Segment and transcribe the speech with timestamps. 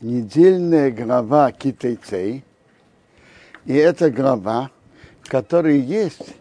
[0.00, 2.44] недельная глава китайцей.
[3.64, 4.70] И это глава,
[5.22, 6.34] в которой есть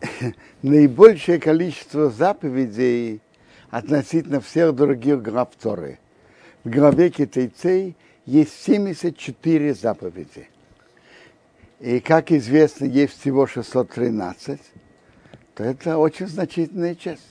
[0.62, 3.20] наибольшее количество заповедей
[3.70, 5.98] относительно всех других глав Торы.
[6.64, 10.48] В главе китайцей есть 74 заповеди.
[11.80, 14.60] И, как известно, есть всего 613,
[15.56, 17.22] то это очень значительная часть.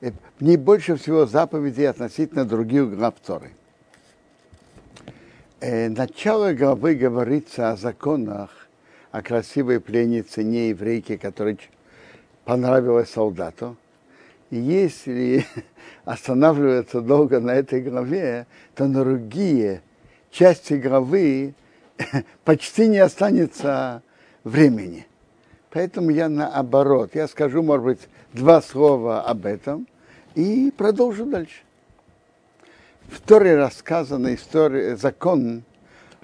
[0.00, 3.52] В ней больше всего заповедей относительно других глав Торы.
[5.60, 8.68] Э, начало главы говорится о законах,
[9.10, 11.58] о красивой пленнице, не еврейке, которая
[12.44, 13.76] понравилась солдату.
[14.50, 15.44] И если
[16.04, 19.82] останавливаться долго на этой главе, то на другие
[20.30, 21.54] части главы
[22.44, 24.04] почти не останется
[24.44, 25.08] времени.
[25.70, 29.88] Поэтому я наоборот, я скажу, может быть, два слова об этом
[30.36, 31.62] и продолжу дальше.
[33.08, 35.64] В Торе рассказана история, закон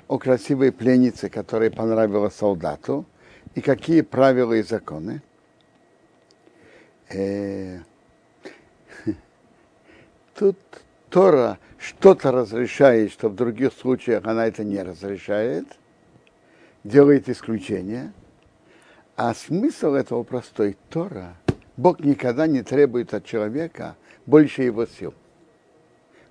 [0.07, 3.07] о красивой пленнице, которая понравилась солдату,
[3.55, 5.23] и какие правила и законы.
[7.09, 7.79] Э,
[10.35, 10.59] тут
[11.09, 15.67] Тора что-то разрешает, что в других случаях она это не разрешает,
[16.85, 18.13] делает исключение.
[19.17, 20.77] А смысл этого простой.
[20.91, 21.35] Тора,
[21.79, 25.15] Бог никогда не требует от человека больше его сил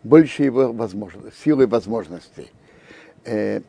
[0.04, 2.52] больше его возможностей, силы возможностей.
[3.26, 3.62] Э,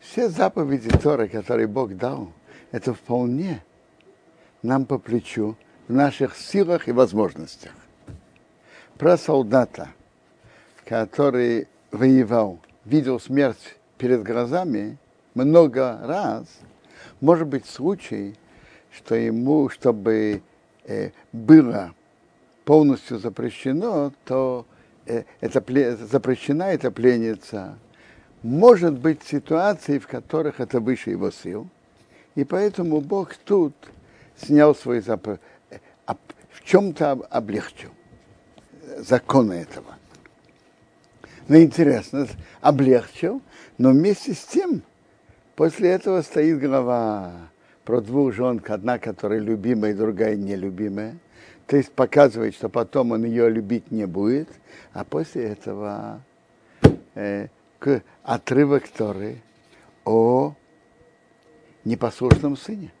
[0.00, 2.32] все заповеди Торы, которые Бог дал,
[2.70, 3.62] это вполне
[4.62, 5.56] нам по плечу
[5.88, 7.72] в наших силах и возможностях.
[8.98, 9.88] Про солдата,
[10.84, 14.98] который воевал, видел смерть перед глазами
[15.34, 16.46] много раз,
[17.20, 18.36] может быть случай,
[18.92, 20.42] что ему, чтобы
[20.84, 21.94] э, было
[22.64, 24.66] полностью запрещено, то
[25.06, 27.78] это, запрещена эта пленница,
[28.42, 31.68] может быть ситуации, в которых это выше его сил.
[32.34, 33.74] И поэтому Бог тут
[34.36, 35.40] снял свой запрет,
[35.70, 35.78] э,
[36.50, 37.90] в чем-то облегчил
[38.98, 39.96] законы этого.
[41.48, 42.26] Но интересно,
[42.60, 43.42] облегчил,
[43.76, 44.82] но вместе с тем,
[45.56, 47.32] после этого стоит глава
[47.84, 51.16] про двух жен, одна, которая любимая, другая нелюбимая.
[51.66, 54.48] То есть показывает, что потом он ее любить не будет,
[54.92, 56.22] а после этого
[57.14, 57.48] э,
[57.78, 59.40] к отрывок Торы
[60.04, 60.54] о
[61.84, 62.92] непослушном сыне,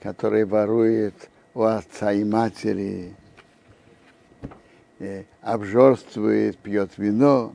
[0.00, 3.14] который ворует у отца и матери,
[5.00, 7.54] э, обжорствует, пьет вино.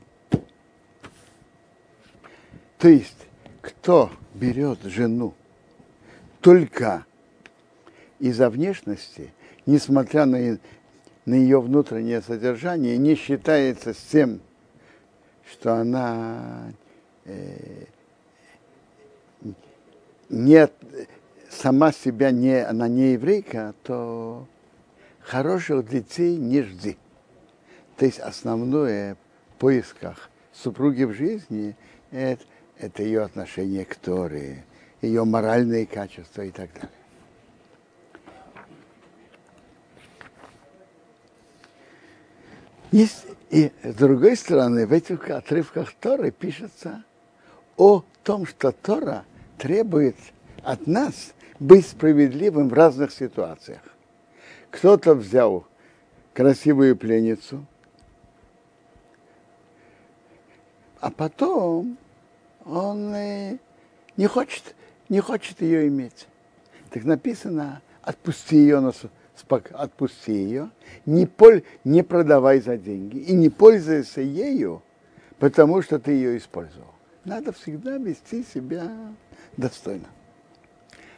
[2.77, 3.25] То есть,
[3.61, 5.33] кто берет жену
[6.41, 7.06] только
[8.19, 9.31] из-за внешности,
[9.65, 10.57] несмотря на,
[11.25, 14.39] на ее внутреннее содержание, не считается с тем,
[15.49, 16.73] что она
[17.25, 17.85] э,
[20.29, 20.69] не,
[21.49, 24.47] сама себя не, она не еврейка, то
[25.19, 26.97] хороших детей не жди.
[27.97, 29.15] То есть основное
[29.55, 31.75] в поисках супруги в жизни
[32.11, 32.43] это,
[32.77, 34.63] это ее отношение к Торе,
[35.01, 36.96] ее моральные качества и так далее.
[42.91, 47.03] Есть, и с другой стороны, в этих отрывках Торы пишется
[47.75, 49.25] о том, что Тора
[49.57, 50.15] требует
[50.63, 53.81] от нас быть справедливым в разных ситуациях.
[54.71, 55.65] Кто-то взял
[56.33, 57.65] красивую пленницу,
[60.99, 61.97] а потом
[62.65, 63.57] он э,
[64.17, 64.75] не хочет,
[65.09, 66.27] не хочет ее иметь.
[66.89, 68.93] Так написано, отпусти ее на,
[69.71, 70.69] отпусти ее,
[71.05, 74.81] не, поль, не продавай за деньги и не пользуйся ею,
[75.39, 76.93] потому что ты ее использовал.
[77.25, 78.89] Надо всегда вести себя
[79.57, 80.07] достойно.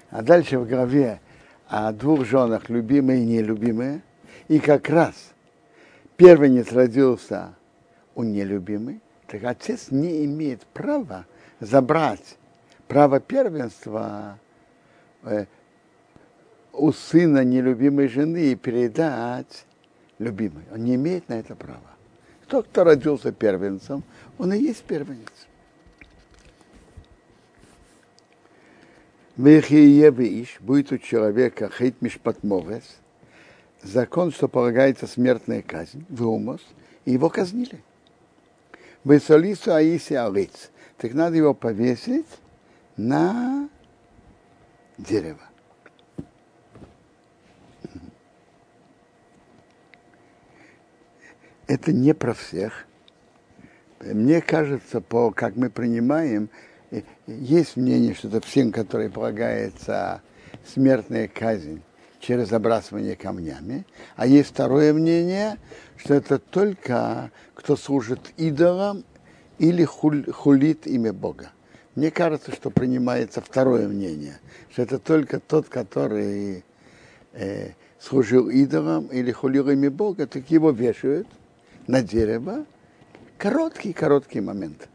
[0.10, 1.22] А дальше в главе
[1.68, 4.02] о двух женах, любимые и нелюбимые,
[4.48, 5.14] и как раз
[6.18, 7.54] первенец родился
[8.16, 11.28] у нелюбимой, так отец не имеет права
[11.60, 12.38] забрать
[12.88, 14.40] право первенства
[15.24, 15.46] э,
[16.80, 19.66] у сына нелюбимой жены и передать
[20.18, 20.64] любимой.
[20.72, 21.82] Он не имеет на это права.
[22.48, 24.04] Тот, кто родился первенцем,
[24.38, 25.28] он и есть первенец.
[29.38, 32.98] Вехиевиш будет у человека хейт мишпатмовес,
[33.84, 36.62] закон, что полагается смертная казнь, веумос,
[37.06, 37.84] и его казнили.
[39.06, 40.72] Весолису аиси алиц.
[40.98, 42.28] Так надо его повесить
[42.98, 43.70] на
[44.98, 45.49] дерево.
[51.70, 52.88] Это не про всех.
[54.02, 56.50] Мне кажется, по как мы принимаем,
[56.90, 60.22] э, есть мнение, что это всем, которым полагается
[60.66, 61.82] смертная казнь
[62.20, 63.86] через забрасывание камнями.
[64.16, 65.58] А есть второе мнение,
[65.96, 69.04] что это только кто служит идолам
[69.60, 71.52] или хулит имя Бога.
[71.94, 74.40] Мне кажется, что принимается второе мнение,
[74.72, 76.64] что это только тот, который
[77.34, 81.28] э, служил идолам или хулил имя Бога, так его вешают
[81.90, 82.66] на дерево.
[83.40, 84.88] Короткий, короткий момент.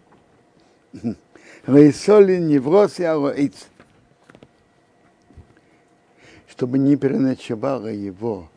[6.49, 8.49] Чтобы не переночевало его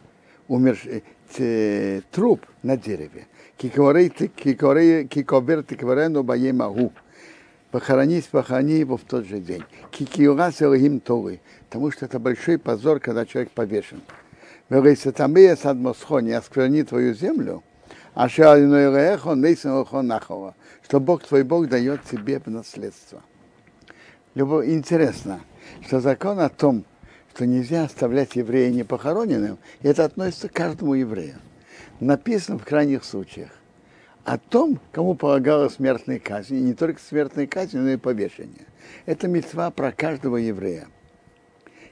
[0.47, 1.03] умерший
[1.39, 3.25] э, труп на дереве.
[3.57, 4.11] Киковер
[5.63, 6.93] тикварену баемаху.
[7.71, 9.63] Похоронись, похорони его в тот же день.
[9.89, 11.41] Кикиурас Элогим Торы.
[11.67, 14.01] Потому что это большой позор, когда человек повешен.
[14.69, 17.63] Говорится, там и садмосхо, не оскверни твою землю,
[18.17, 18.29] а
[20.83, 23.21] что Бог твой Бог дает тебе в наследство.
[24.33, 25.41] Любо, интересно,
[25.85, 26.83] что закон о том,
[27.35, 31.35] что нельзя оставлять еврея непохороненным, это относится к каждому еврею.
[31.99, 33.51] Написано в крайних случаях
[34.23, 38.65] о том, кому полагалась смертная казнь, и не только смертная казнь, но и повешение.
[39.05, 40.87] Это мецва про каждого еврея.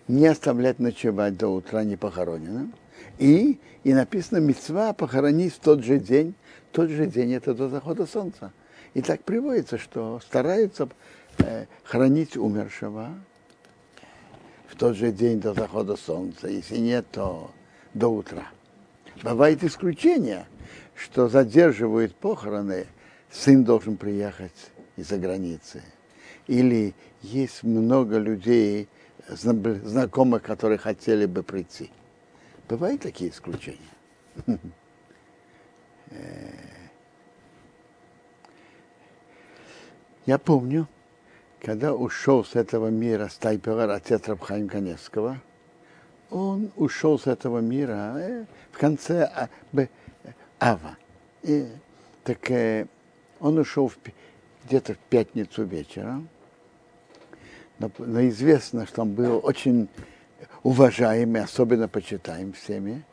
[0.08, 2.74] Не оставлять ночевать до утра непохороненным.
[3.18, 6.36] И, и написано мецва похоронить в тот же день.
[6.72, 8.52] Тот же день это до захода солнца.
[8.94, 10.90] И так приводится, что стараются
[11.40, 13.10] э, хранить умершего
[14.68, 16.48] в тот же день до захода солнца.
[16.48, 17.52] Если нет, то
[17.94, 18.48] до утра.
[19.24, 20.46] Бывает исключение–
[20.96, 22.88] что задерживают похороны,
[23.30, 25.84] сын должен приехать из-за границы.
[26.48, 28.88] Или есть много людей,
[29.28, 31.92] знакомых, которые хотели бы прийти.
[32.68, 33.80] Бывают такие исключения.
[36.12, 36.52] Э,
[40.28, 40.88] я помню,
[41.60, 45.42] когда ушел с этого мира Стайпер, отец Рабхайм Каневского,
[46.30, 49.50] он ушел с этого мира э, в конце а,
[50.60, 50.96] Ава.
[51.42, 51.68] И,
[52.24, 52.86] так э,
[53.40, 53.92] он ушел
[54.66, 56.30] где-то в пятницу вечером.
[57.80, 59.90] Но, но известно, что он был очень
[60.66, 63.06] уважаемый, особенно почитаем всеми.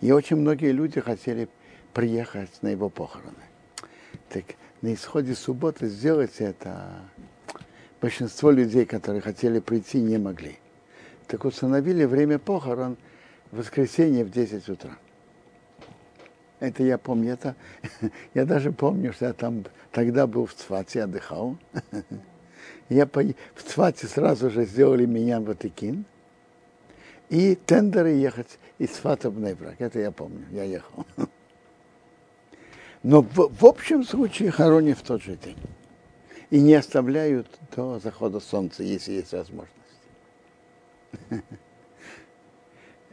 [0.00, 1.48] И очень многие люди хотели
[1.92, 3.42] приехать на его похороны.
[4.28, 4.44] Так
[4.82, 7.00] на исходе субботы сделать это
[8.00, 10.58] большинство людей, которые хотели прийти, не могли.
[11.26, 12.96] Так установили время похорон
[13.50, 14.96] в воскресенье в 10 утра.
[16.60, 17.32] Это я помню.
[17.32, 17.56] Это,
[18.34, 21.58] я даже помню, что я там тогда был в Цвате, отдыхал.
[22.88, 26.04] Я по, в Цвате сразу же сделали меня в Ватикин.
[27.28, 29.74] И тендеры ехать из Цвата в.
[29.78, 31.04] Это я помню, я ехал.
[33.02, 35.58] Но в, в общем случае хоронят в тот же день.
[36.50, 39.72] И не оставляют до захода солнца, если есть возможность.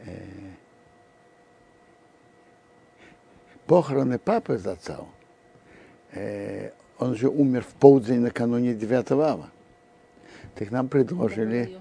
[0.06, 0.50] Э,
[3.66, 5.08] похороны папы зацал,
[6.12, 9.48] э, он же умер в полдень накануне 9 ава.
[10.54, 11.78] Так нам предложили,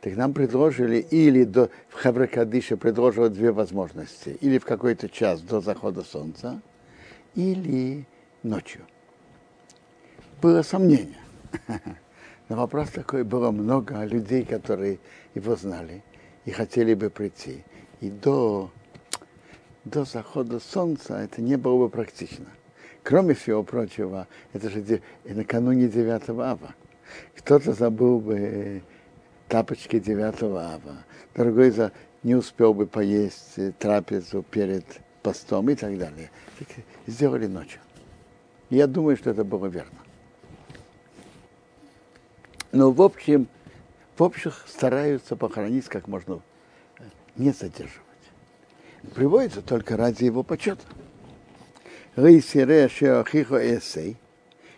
[0.00, 4.38] так нам предложили или до, в Хавракадише предложили две возможности.
[4.40, 6.60] Или в какой-то час до захода солнца,
[7.34, 8.06] или
[8.42, 8.82] ночью.
[10.40, 11.18] Было сомнение.
[12.48, 15.00] Но вопрос такой, было много людей, которые
[15.34, 16.02] его знали
[16.44, 17.64] и хотели бы прийти.
[18.00, 18.70] И до
[19.84, 22.46] до захода солнца это не было бы практично.
[23.02, 26.74] Кроме всего прочего, это же накануне 9 ава.
[27.36, 28.82] Кто-то забыл бы
[29.48, 34.84] тапочки 9 ава, другой за, не успел бы поесть трапезу перед
[35.22, 36.30] постом и так далее.
[36.58, 36.68] Так
[37.06, 37.80] сделали ночью.
[38.70, 39.98] Я думаю, что это было верно.
[42.72, 43.48] Но в общем,
[44.16, 46.42] в общем стараются похоронить как можно
[47.36, 48.08] не задерживать
[49.14, 50.82] приводится только ради его почета.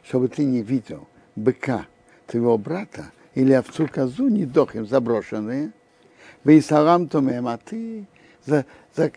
[0.03, 1.87] Чтобы ты не видел быка
[2.27, 5.73] твоего брата или овцу козу не недохим заброшенные,
[6.45, 8.07] вы салам тумем, а ты
[8.47, 9.13] за, за,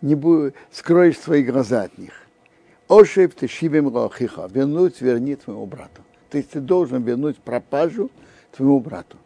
[0.00, 2.12] не будешь, скроешь свои глаза от них.
[2.88, 6.02] Ошиб ты шибем рохиха, вернуть, верни твоему брату.
[6.30, 8.10] То есть ты должен вернуть пропажу
[8.52, 9.16] твоему брату.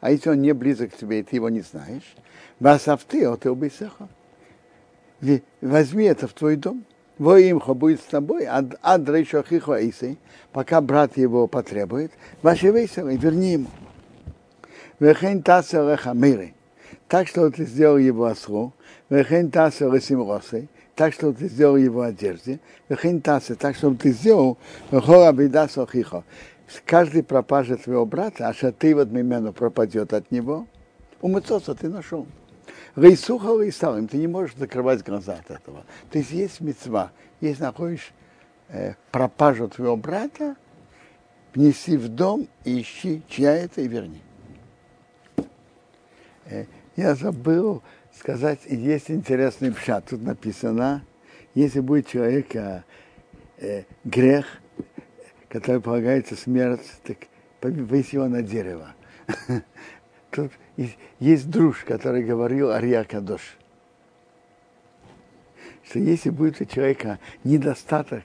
[0.00, 2.14] А если он не близок к тебе, и ты его не знаешь,
[2.58, 4.08] васавты, а ты убейсеха.
[5.60, 6.84] Возьми это в твой дом.
[7.20, 10.16] Воимха будет с тобой, ад рейшахихо исы,
[10.52, 13.66] пока брат его потребует, ваши веселые, верни ему.
[15.00, 16.54] Вехен таса миры.
[17.08, 18.72] Так что ты сделал его ослу,
[19.10, 22.58] вехен таса лесим росы, так, чтобы ты сделал его одежде,
[22.88, 24.56] вехинтасы, так, чтобы ты сделал
[24.90, 26.24] хора беда сохихо.
[26.68, 30.66] С каждой пропажи твоего брата, а ты вот мимену пропадет от него,
[31.20, 32.26] умыцоса ты нашел.
[32.96, 35.84] Рейсуха рейсалим, ты не можешь закрывать глаза от этого.
[36.10, 38.12] То есть есть мецва, если находишь
[38.68, 40.56] э, пропажу твоего брата,
[41.54, 44.22] внеси в дом и ищи, чья это, и верни.
[46.46, 46.64] Э,
[46.96, 47.82] я забыл
[48.18, 50.06] сказать, есть интересный пшат.
[50.06, 51.04] Тут написано,
[51.54, 52.84] если будет человека
[53.58, 54.46] э, грех,
[55.48, 57.18] который полагается смерть, так
[57.60, 58.94] повесь его на дерево.
[60.30, 60.52] Тут
[61.18, 63.56] есть друж, который говорил Ария Кадош,
[65.84, 68.24] что если будет у человека недостаток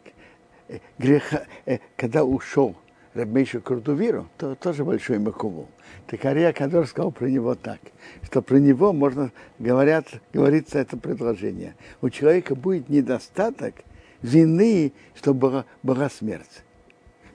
[0.68, 2.76] э, греха, э, когда ушел
[3.14, 5.68] Рабмейшу Курдувиру, то тоже большой Макуму.
[6.08, 7.80] Так Ария Кадор сказал про него так,
[8.24, 11.76] что про него можно говорят, говорится это предложение.
[12.02, 13.76] У человека будет недостаток
[14.22, 16.64] вины, чтобы была, была смерть.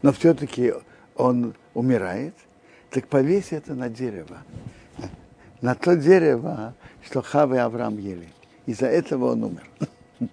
[0.02, 0.74] Но все-таки
[1.16, 2.34] он умирает,
[2.90, 4.38] так повесь это на дерево.
[5.60, 6.74] На то дерево,
[7.04, 8.28] что Хава и Авраам ели.
[8.66, 9.64] Из-за этого он умер.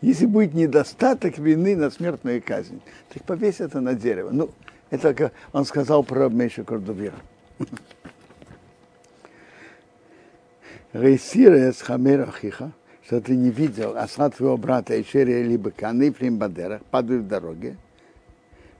[0.00, 2.80] Если будет недостаток вины на смертную казнь,
[3.12, 4.30] так повесь это на дерево.
[4.30, 4.50] Ну,
[4.90, 7.16] это он сказал про Меша Кордувира.
[10.92, 12.72] Рейсирес хамера хиха,
[13.04, 17.76] что ты не видел осад твоего брата Ишерия либо Каны, Флим Бадерах, падают в дороге.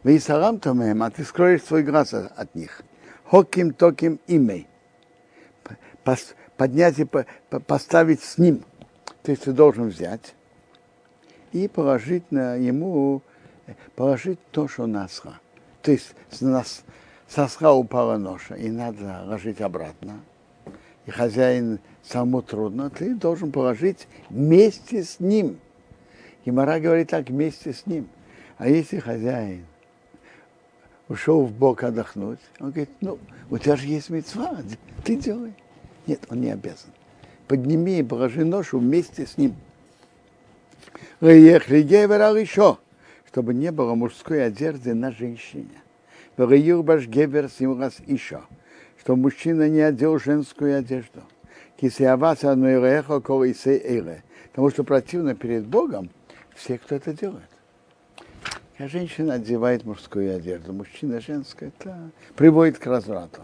[0.03, 2.83] Вы и сарам томем, а ты скроешь свой глаз от них.
[3.25, 4.69] Хоким токим имей.
[6.57, 7.07] Поднять и
[7.67, 8.65] поставить с ним.
[9.23, 10.35] То есть ты должен взять
[11.53, 13.23] и положить на ему,
[13.95, 15.41] положить то, что насха.
[15.83, 16.85] То есть с нас
[17.29, 20.21] соска упала ноша, и надо ложить обратно.
[21.07, 25.59] И хозяин самому трудно, ты должен положить вместе с ним.
[26.45, 28.09] И Мара говорит так, вместе с ним.
[28.59, 29.67] А если хозяин
[31.09, 33.19] ушел в бок отдохнуть, он говорит, ну,
[33.51, 34.59] у тебя же есть мецва,
[35.05, 35.55] ты делай.
[36.07, 36.91] Нет, он не обязан.
[37.49, 39.55] Подними и положи ношу вместе с ним.
[42.37, 42.79] еще,
[43.29, 45.83] чтобы не было мужской одежды на женщине.
[46.37, 48.43] Вегеюрбаш гевер симрас еще,
[49.01, 51.23] что мужчина не одел женскую одежду.
[51.77, 54.23] Кисиаваса нуэреха коисе эйре.
[54.51, 56.11] Потому что противно перед Богом
[56.55, 57.51] все, кто это делает.
[58.79, 63.43] А женщина одевает мужскую одежду, мужчина женскую, это приводит к разврату.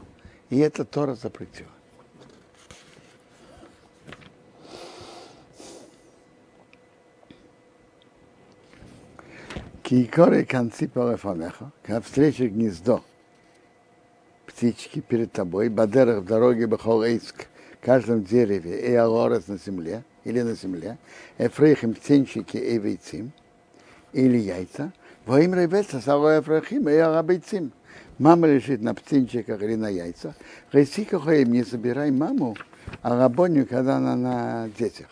[0.51, 1.72] И это Тора запретила.
[9.83, 13.03] Кикоры концы полефанеха, когда встреча гнездо
[14.47, 17.49] птички перед тобой, бадерах в дороге Бахолейск,
[17.81, 20.99] в каждом дереве, и алорес на земле, или на земле,
[21.37, 23.33] эфрейхим птенчики и вейцим,
[24.13, 24.93] или яйца,
[25.27, 27.73] во имя ребеца сало эфрейхим и арабейцим.
[28.19, 30.35] Мама лежит на птенчиках или на яйцах.
[30.71, 32.57] Рейсика хоим, не забирай маму,
[33.03, 35.09] а рабоню, когда она на детях.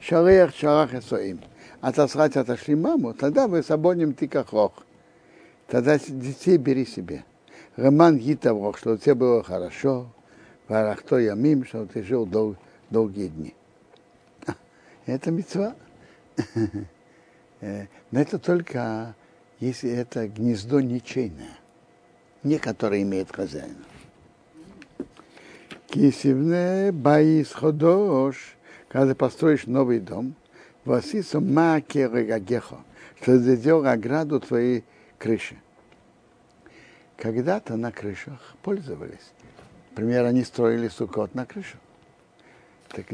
[0.00, 1.40] Шалеях шалах эсоим
[1.80, 4.72] отослать отошли маму, тогда вы с обоним тикахох.
[5.66, 7.24] Тогда детей бери себе.
[7.76, 10.08] Роман Гитаврох, что у тебя было хорошо,
[10.68, 12.56] Варахто Ямим, что ты жил дол,
[12.90, 13.54] долгие дни.
[15.06, 15.74] Это мецва.
[17.62, 19.14] Э, но это только
[19.60, 21.58] если это гнездо ничейное,
[22.42, 23.84] не которое имеет хозяина.
[25.88, 28.56] Кисивне баис ходош,
[28.88, 30.34] когда построишь новый дом,
[30.84, 32.78] Васису маке регагехо,
[33.20, 34.84] что сделал ограду твоей
[35.18, 35.56] крыши.
[37.16, 39.32] Когда-то на крышах пользовались.
[39.90, 41.76] Например, они строили сукот на крышу.
[42.88, 43.06] Так,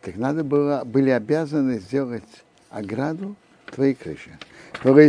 [0.00, 2.22] так надо было, были обязаны сделать
[2.70, 3.34] ограду
[3.66, 4.30] твоей крыши.
[4.74, 5.04] Чтобы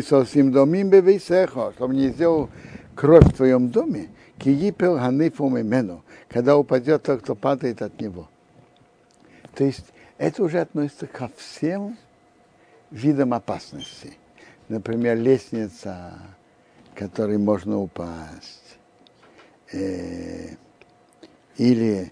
[1.95, 2.49] не сделал
[2.95, 8.27] кровь в твоем доме, киипел ганифом имену, когда упадет тот, кто падает от него.
[9.53, 9.85] То есть
[10.17, 11.97] это уже относится ко всем
[12.91, 14.17] видам опасности.
[14.69, 16.19] Например, лестница,
[16.95, 18.77] которой можно упасть,
[19.71, 20.55] э,
[21.57, 22.11] или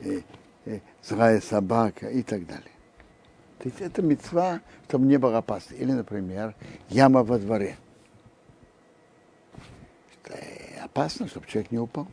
[0.00, 0.20] э,
[0.66, 2.64] э, злая собака и так далее.
[3.58, 5.74] То есть это мецва, чтобы не было опасно.
[5.74, 6.54] Или, например,
[6.88, 7.76] яма во дворе.
[10.14, 10.38] Это
[10.84, 12.08] опасно, чтобы человек не упал.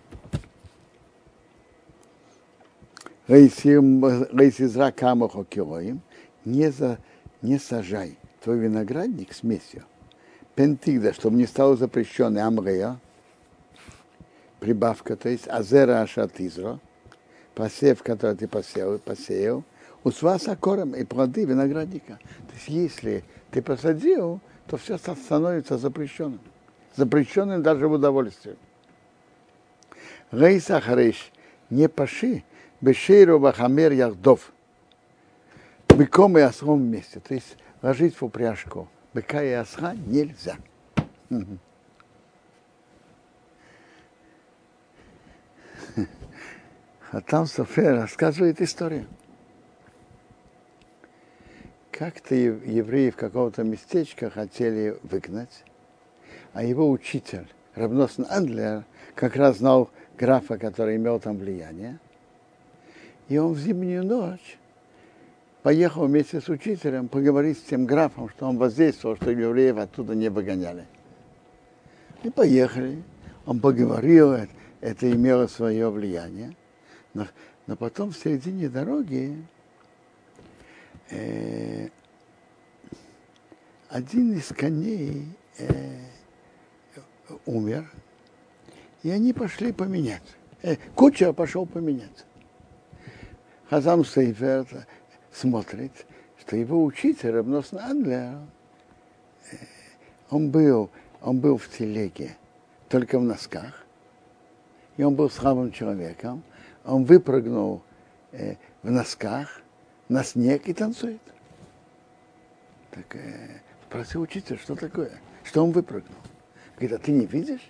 [3.28, 6.02] Рейсизра камахо килоим,
[6.46, 6.98] не, за,
[7.42, 9.84] не сажай твой виноградник смесью.
[10.56, 13.00] Пентигда, чтобы не стало запрещенной амрея,
[14.60, 16.80] прибавка, то есть азера ашатизро,
[17.54, 19.64] посев, который ты посеял, посеял,
[20.04, 22.20] у сваса корм и плоды виноградника.
[22.48, 26.40] То есть если ты посадил, то все становится запрещенным.
[26.96, 28.56] Запрещенным даже в удовольствии.
[30.32, 31.32] Рейса хариш
[31.70, 32.44] не паши,
[32.82, 34.52] бешейру бахамер яхдов.
[35.90, 37.20] Быком и осром вместе.
[37.20, 40.58] То есть ложить в упряжку быка и осра нельзя.
[47.10, 49.08] А там София рассказывает историю.
[51.92, 55.64] Как-то евреи в какого-то местечка хотели выгнать,
[56.54, 58.84] а его учитель, Рабносен Андлер,
[59.16, 61.98] как раз знал графа, который имел там влияние.
[63.30, 64.58] И он в зимнюю ночь
[65.64, 70.30] поехал вместе с учителем поговорить с тем графом, что он воздействовал, что евреев оттуда не
[70.30, 70.86] выгоняли.
[72.24, 73.04] И поехали.
[73.46, 74.38] Он поговорил,
[74.82, 76.56] это имело свое влияние.
[77.14, 77.28] Но,
[77.66, 79.36] но потом в середине дороги
[81.10, 81.90] э,
[83.90, 85.26] один из коней
[85.58, 86.00] э,
[87.46, 87.92] умер,
[89.04, 90.34] и они пошли поменяться.
[90.62, 92.27] Э, куча пошел поменяться.
[93.70, 94.66] Хазам Сейфер
[95.32, 95.92] смотрит,
[96.40, 98.40] что его учитель, Рабнос Англия,
[99.52, 99.56] э,
[100.30, 100.90] он был,
[101.22, 102.38] он был в телеге,
[102.88, 103.86] только в носках,
[104.96, 106.44] и он был слабым человеком,
[106.86, 107.84] он выпрыгнул
[108.32, 109.62] э, в носках
[110.08, 111.22] на снег и танцует.
[112.92, 113.60] Так э,
[113.90, 115.12] спросил учитель, что такое?
[115.44, 116.16] Что он выпрыгнул?
[116.78, 117.68] Говорит, а ты не видишь?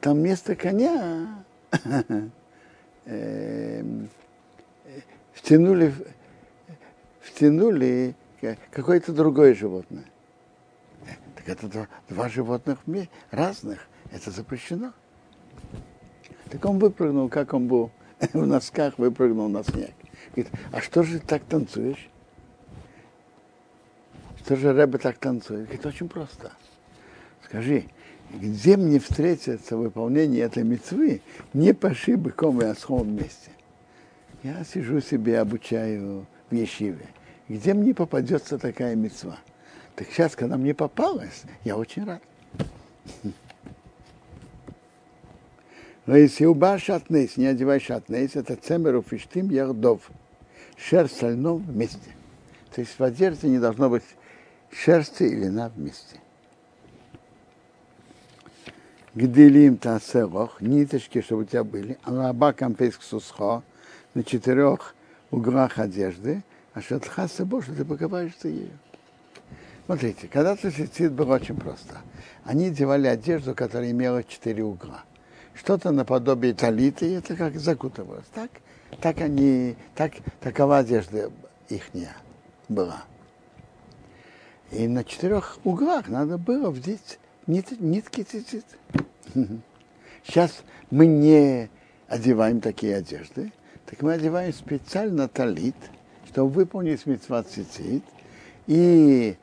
[0.00, 1.44] Там вместо коня
[3.06, 3.82] э,
[5.42, 5.92] втянули,
[7.20, 8.14] втянули
[8.70, 10.04] какое-то другое животное.
[11.36, 12.78] Так это два, два животных
[13.30, 13.80] разных.
[14.12, 14.92] Это запрещено.
[16.50, 17.90] Так он выпрыгнул, как он был
[18.32, 19.92] в носках, выпрыгнул на снег.
[20.34, 22.08] Говорит, а что же так танцуешь?
[24.38, 25.64] Что же Рэбе так танцует?
[25.64, 26.52] Говорит, очень просто.
[27.44, 27.84] Скажи,
[28.30, 33.50] где мне встретится выполнение этой мецвы, не поши быком и осхом вместе.
[34.42, 37.06] Я сижу себе, обучаю в Ешиве.
[37.48, 39.38] Где мне попадется такая мецва?
[39.94, 42.22] Так сейчас, когда мне попалась, я очень рад.
[46.06, 50.10] Но если уба шатнейс, не одевай шатнейс, это цемеру фиштим ярдов.
[50.76, 52.10] Шерсть со льном вместе.
[52.74, 54.02] То есть в одежде не должно быть
[54.72, 56.16] шерсти и льна вместе.
[59.14, 63.62] Гделим тасерох, ниточки, чтобы у тебя были, алаба кампейск сусхо,
[64.14, 64.94] на четырех
[65.30, 66.42] углах одежды,
[66.74, 68.78] а шатха что ты покопаешься ею.
[69.86, 71.98] Смотрите, когда ты цицит было очень просто.
[72.44, 75.04] Они одевали одежду, которая имела четыре угла
[75.54, 78.26] что-то наподобие талиты, это как закутывалось.
[78.34, 78.50] Так,
[79.00, 81.30] так они, так, такова одежда
[81.68, 82.16] ихняя
[82.68, 83.04] была.
[84.70, 88.64] И на четырех углах надо было вдеть нит, нитки цицит.
[90.24, 91.68] Сейчас мы не
[92.08, 93.52] одеваем такие одежды,
[93.92, 95.76] так мы одеваем специально талит,
[96.26, 98.02] чтобы выполнить митцва цицит,
[98.66, 99.36] и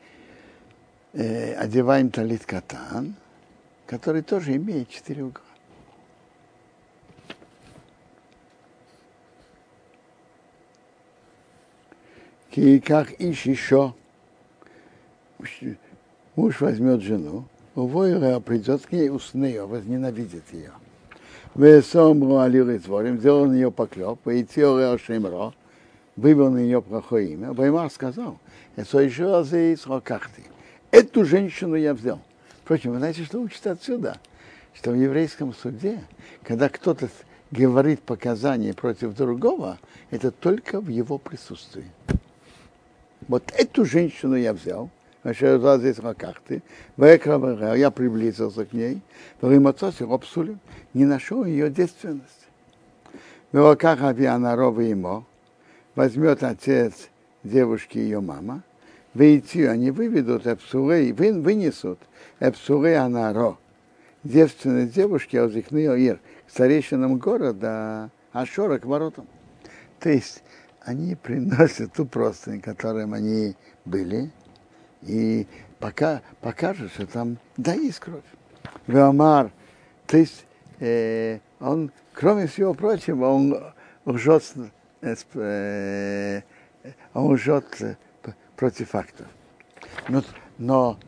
[1.14, 3.14] э, одеваем талит катан,
[3.86, 5.44] который тоже имеет четыре угла.
[12.54, 13.94] И как ищ еще,
[16.36, 20.72] муж возьмет жену, Увоира придет к ней, уснею, возненавидит ее.
[21.56, 25.54] Весомру алиры зворим, сделал на нее поклеп, и теорео шемро,
[26.16, 27.54] вывел на нее плохое имя.
[27.54, 28.40] Баймар сказал.
[30.92, 32.20] Эту женщину я взял.
[32.64, 34.18] Впрочем, вы знаете, что учат отсюда?
[34.74, 36.04] Что в еврейском суде,
[36.44, 37.10] когда кто-то
[37.52, 39.80] говорит показания против другого,
[40.12, 41.92] это только в его присутствии.
[43.28, 44.90] Вот эту женщину я взял,
[45.78, 46.64] здесь ракахты,
[47.76, 49.02] я приблизился к ней,
[50.94, 52.48] не нашел ее девственность.
[53.52, 55.26] В руках Авианарова ему
[55.96, 57.10] возьмет отец
[57.44, 58.64] девушки ее мама,
[59.14, 62.00] выйти, они выведут эпсуры, вынесут.
[62.40, 63.58] Эпсуры анаро,
[64.24, 65.44] девственность девушки, а
[65.98, 69.28] ир, к старейшинам города, Ашора к воротам.
[70.00, 70.44] То есть
[70.82, 74.32] они приносят ту простынь, которым они были,
[75.02, 75.48] и
[75.80, 78.24] пока покажут, что там, да, есть кровь.
[78.88, 79.52] Веомар,
[80.08, 80.46] то есть
[80.80, 83.58] э, он, кроме всего прочего, он
[84.06, 84.44] лжет,
[85.02, 86.42] э, э,
[87.14, 87.96] он лжет э,
[88.56, 89.28] против фактов.
[90.08, 90.24] Но,
[90.58, 91.00] но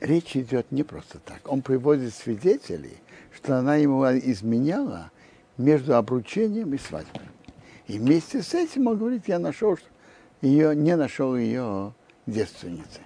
[0.00, 1.40] речь идет не просто так.
[1.50, 2.98] Он приводит свидетелей,
[3.32, 5.10] что она ему изменяла
[5.56, 7.28] между обручением и свадьбой.
[7.86, 9.78] И вместе с этим он говорит, я нашел
[10.40, 11.92] ее, не нашел ее
[12.26, 13.02] девственницей.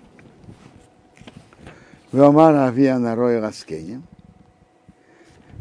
[2.10, 4.02] Вамара Авиана Роя Раскенем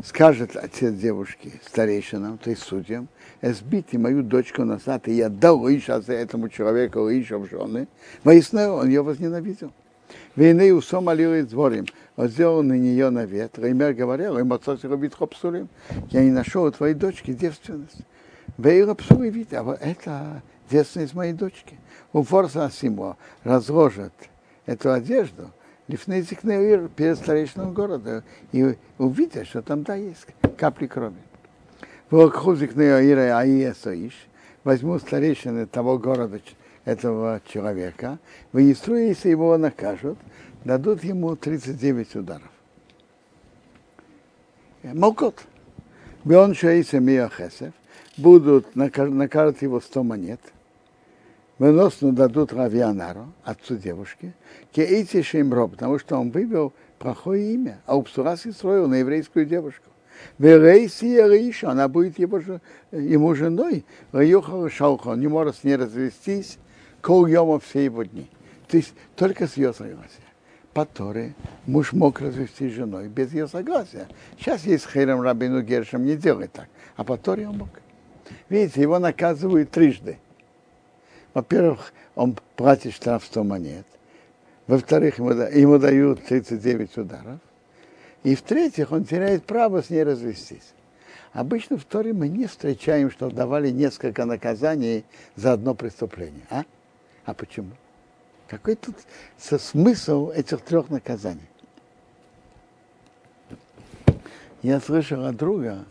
[0.02, 3.10] скажет отец девушки старейшинам, то есть судьям,
[3.42, 7.90] сбить мою дочку назад, и я дал Иша за этому человеку Иша в жены,
[8.24, 9.74] выяснил, он ее возненавидел.
[10.38, 15.16] Войны у Сома и дворим, он сделал на нее навет, Реймер говорил, им отцов робит
[15.16, 15.68] хопсурим,
[16.12, 18.04] я не нашел у твоей дочки девственность.
[18.58, 21.78] Вейра псури вид, а вот это девственность моей дочки.
[22.14, 24.14] У Форса Асимо разложат
[24.66, 25.52] эту одежду,
[25.88, 31.16] Лифнезик Неир перед старейшином города и увидят, что там да есть капли крови.
[34.64, 36.42] Возьму старейшины того города,
[36.84, 38.20] этого человека,
[38.52, 40.18] вынесу, если его накажут,
[40.66, 42.52] дадут ему 39 ударов.
[44.84, 45.46] Молкот.
[46.24, 47.74] Беон Шаиса Миохесев
[48.18, 50.42] будут накажут его 100 монет–
[51.60, 54.34] выносну дадут Равианару, отцу девушки,
[54.72, 59.86] кеэйти шеймро, потому что он вывел плохое имя, а Упсурас строил на еврейскую девушку.
[60.40, 62.40] Верейси она будет его,
[62.92, 66.58] ему женой, Раюха Шалха, не может с ней развестись,
[67.02, 68.30] кол йома все его дни.
[68.68, 70.28] То есть только с ее согласия.
[70.74, 70.88] По
[71.66, 74.08] муж мог развестись с женой без ее согласия.
[74.38, 76.68] Сейчас есть Хейрам Рабину Гершем, не делай так.
[76.96, 77.70] А по Торе он мог.
[78.50, 80.20] Видите, его наказывают трижды.
[81.38, 83.86] Во-первых, он платит штраф 100 монет.
[84.66, 87.40] Во-вторых, ему, ему дают 39 ударов.
[88.24, 90.74] И в-третьих, он теряет право с ней развестись.
[91.34, 96.42] Обычно в Торе мы не встречаем, что давали несколько наказаний за одно преступление.
[96.50, 96.64] А?
[97.26, 97.70] А почему?
[98.48, 98.96] Какой тут
[99.38, 101.48] смысл этих трех наказаний?
[104.64, 105.86] Я слышал от друга,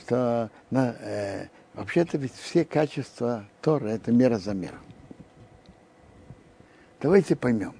[0.00, 4.76] что на, э, Вообще-то ведь все качества Тора– это мера за меру.
[7.00, 7.74] Давайте поймем,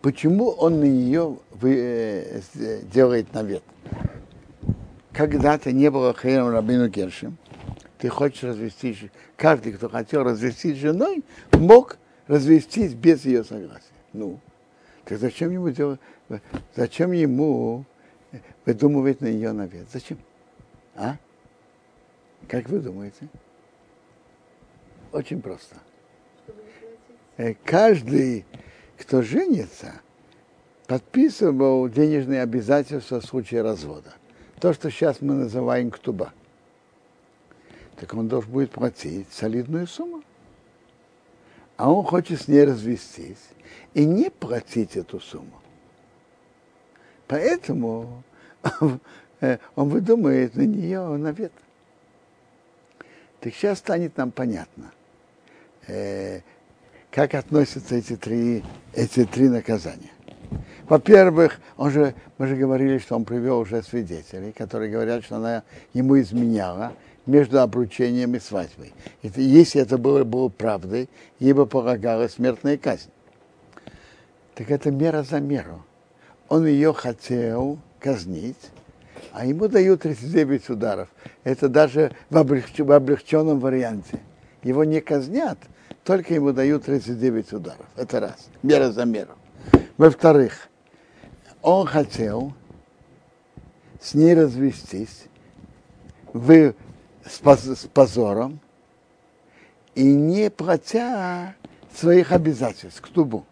[0.00, 2.40] почему он на нее э,
[2.84, 3.62] делает навет.
[5.12, 7.36] Когда-то не было Хейром Рабину Гершем,
[7.98, 8.98] ты хочешь развестись,
[9.36, 13.84] каждый, кто хотел развестись с женой, мог развестись без ее согласия.
[14.12, 14.38] Ну,
[15.04, 16.00] так зачем ему делать,
[16.74, 17.84] зачем ему
[18.64, 19.88] выдумывать на нее навет?
[19.92, 20.18] Зачем?
[20.94, 21.16] А?
[22.50, 23.28] Как вы думаете?
[25.12, 25.76] Очень просто.
[27.36, 28.44] Э, каждый,
[28.98, 30.00] кто женится,
[30.88, 34.14] подписывал денежные обязательства в случае развода.
[34.58, 36.32] То, что сейчас мы называем ктуба.
[37.94, 40.24] Так он должен будет платить солидную сумму.
[41.76, 43.50] А он хочет с ней развестись
[43.94, 45.62] и не платить эту сумму.
[47.28, 48.24] Поэтому
[48.80, 51.52] он выдумывает на нее навет.
[53.40, 54.92] Так сейчас станет нам понятно,
[55.86, 56.40] э,
[57.10, 58.62] как относятся эти три,
[58.94, 60.10] эти три наказания.
[60.88, 65.62] Во-первых, он же, мы же говорили, что он привел уже свидетелей, которые говорят, что она
[65.94, 66.92] ему изменяла
[67.26, 68.92] между обручением и свадьбой.
[69.22, 73.10] И если это было, было правдой, ей бы полагалась смертная казнь.
[74.54, 75.84] Так это мера за меру.
[76.48, 78.70] Он ее хотел казнить,
[79.32, 81.08] а ему дают 39 ударов.
[81.44, 82.78] Это даже в, облегч...
[82.78, 84.20] в облегченном варианте.
[84.62, 85.58] Его не казнят,
[86.04, 87.86] только ему дают 39 ударов.
[87.96, 88.48] Это раз.
[88.62, 89.32] Мера за меру.
[89.96, 90.68] Во-вторых,
[91.62, 92.52] он хотел
[94.00, 95.24] с ней развестись
[96.32, 96.74] в,
[97.24, 98.60] с, с позором
[99.94, 101.54] и не платя
[101.94, 103.44] своих обязательств к тубу.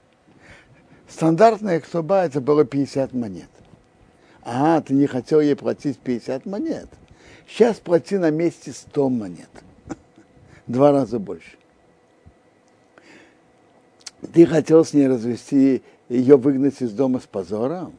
[1.09, 3.49] Стандартная ктуба это было 50 монет.
[4.51, 6.89] А, ты не хотел ей платить 50 монет.
[7.47, 9.51] Сейчас плати на месте 100 монет.
[10.67, 11.59] Два раза больше.
[14.33, 17.93] Ты хотел с ней развести, ее выгнать из дома с позором.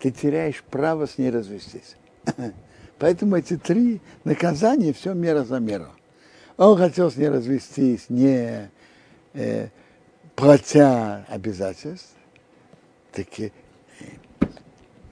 [0.00, 1.94] Ты теряешь право с ней развестись.
[2.98, 5.86] Поэтому эти три наказания, все мера за меру.
[6.56, 8.72] Он хотел с ней развестись, не
[9.34, 9.68] э,
[10.34, 12.16] платя обязательств,
[13.12, 13.52] таки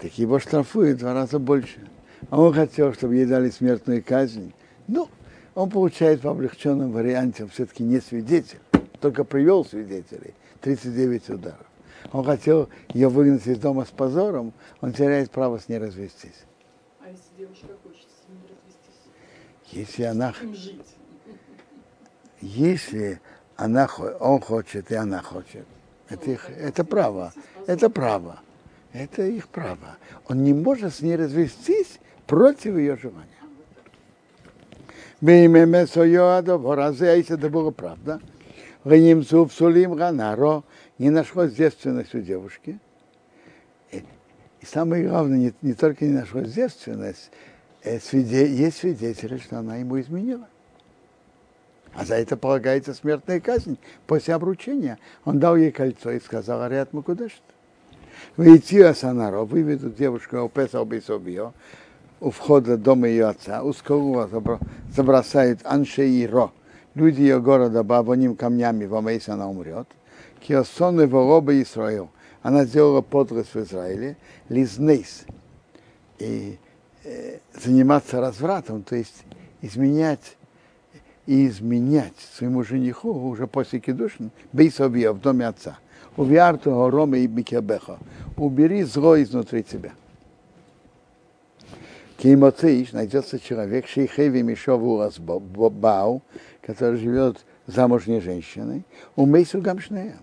[0.05, 1.81] так его штрафуют в два раза больше.
[2.29, 4.53] А он хотел, чтобы ей дали смертную казнь.
[4.87, 5.09] Ну,
[5.55, 8.59] он получает в облегченном варианте, он все-таки не свидетель,
[9.01, 11.67] только привел свидетелей, 39 ударов.
[12.13, 16.45] Он хотел ее выгнать из дома с позором, он теряет право с ней развестись.
[17.01, 19.73] А если девушка хочет с ним развестись?
[19.73, 20.35] Если она...
[22.43, 23.23] Если
[23.57, 23.89] она,
[24.21, 25.67] он хочет и она хочет,
[26.11, 27.33] это, их, это право,
[27.67, 28.41] это право.
[28.95, 29.99] Это их право.
[30.29, 33.29] Он не может с ней развестись против ее желания.
[35.21, 38.21] А если это было правда,
[38.85, 40.63] Ганимцу Псулим Ганаро,
[40.99, 42.79] не нашлось девственность у девушки.
[43.91, 44.05] И,
[44.61, 47.33] и самое главное, не, не только не нашлось девственность,
[47.83, 50.47] э, свиде, есть свидетели, что она ему изменила.
[51.95, 53.77] А за это полагается смертная казнь
[54.07, 54.99] после обручения.
[55.25, 57.43] Он дал ей кольцо и сказал, Ариат Макудешт.
[58.37, 61.53] Выйти Асанаро, выведут девушку Опеса ее
[62.25, 64.27] у входа дома ее отца, у скалу
[64.91, 66.53] забросают Анше и Ро.
[66.95, 69.87] Люди ее города бабоним камнями, в Амейсе она умрет.
[70.41, 72.11] Киосон и Вороба Исраил.
[72.43, 74.17] Она сделала подлость в Израиле,
[74.49, 75.25] лизнейс.
[76.19, 76.59] И
[77.05, 79.25] э, заниматься развратом, то есть
[79.61, 80.37] изменять
[81.27, 85.79] и изменять своему жениху уже после кедушин, бейсовия в доме отца.
[86.17, 87.99] Увиарту горома и бикебеха.
[88.37, 89.93] Убери зло изнутри тебя.
[92.19, 95.03] Кимоцеиш найдется человек, шейхеви мишову
[95.71, 96.23] бау,
[96.63, 98.85] который живет замужней женщиной,
[99.17, 100.17] умейсу гамшнея.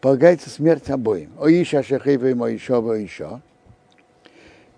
[0.00, 1.30] Полагается смерть обоим.
[1.38, 3.40] О иша шейхеви моишова еще.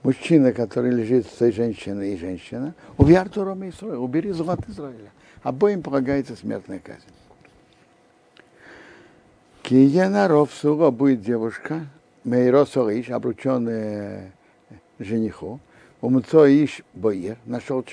[0.03, 5.11] Мужчина, который лежит с той женщиной и женщина, увяр Тором Израиля, убери злот Израиля.
[5.43, 7.05] Обоим полагается смертная казнь.
[9.71, 11.87] Кияна Ровсуга будет девушка,
[12.25, 14.33] Мейро Сориш, обрученная
[14.99, 15.61] жениху,
[16.01, 17.87] Умцо Иш Боир, нашел,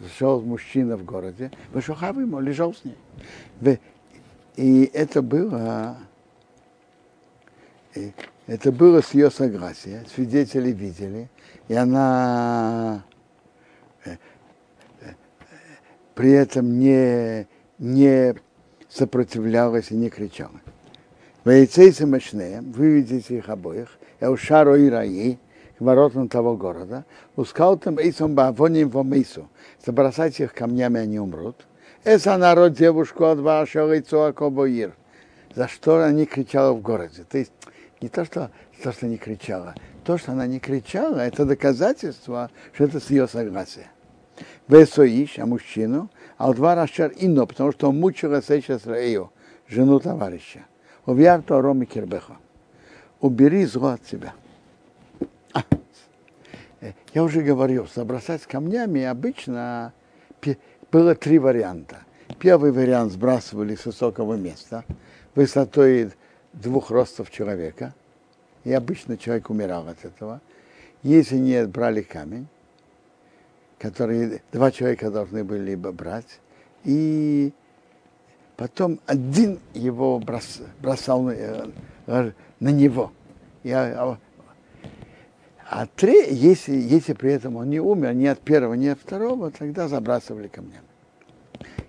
[0.00, 3.78] нашел мужчина в городе, Вышохав ему, лежал с ней.
[4.56, 5.98] И это было,
[8.48, 11.30] это было с ее согласия, свидетели видели,
[11.68, 13.04] и она
[14.04, 14.16] э,
[15.00, 15.14] э,
[16.16, 17.46] при этом не,
[17.78, 18.34] не
[18.88, 20.60] сопротивлялась и не кричала.
[21.44, 23.88] Вейцейцы мощные, выведите их обоих,
[24.20, 25.38] Эушаро и Раи,
[25.78, 29.48] к воротам того города, ускал там Эйсом Бавоним в Мейсу,
[29.84, 31.66] забросайте их камнями, они умрут.
[32.04, 34.92] Это народ девушку от вашего лица Кобоир.
[35.54, 37.24] За что она не кричала в городе.
[37.24, 37.52] То есть
[38.02, 38.50] не то, что,
[38.82, 39.74] то, что не кричала.
[40.04, 43.90] То, что она не кричала, это доказательство, что это с ее согласия.
[44.68, 49.30] Весоиш, а мужчину, а два рашар ино, потому что он мучил сейчас Раию,
[49.66, 50.66] жену товарища.
[51.10, 52.36] Увяр то роми кирбеха.
[53.20, 54.32] Убери зло от себя.
[57.12, 59.92] Я уже говорил, забросать камнями обычно
[60.92, 62.04] было три варианта.
[62.38, 64.84] Первый вариант сбрасывали с высокого места,
[65.34, 66.12] высотой
[66.52, 67.92] двух ростов человека,
[68.62, 70.40] и обычно человек умирал от этого.
[71.02, 72.46] Если не брали камень,
[73.80, 76.38] который два человека должны были бы брать,
[76.84, 77.52] и
[78.60, 83.10] Потом один его брос, бросал на, э, на него.
[83.64, 84.18] Я, а,
[85.66, 89.50] а три, если, если при этом он не умер ни от первого, ни от второго,
[89.50, 90.84] тогда забрасывали камнями.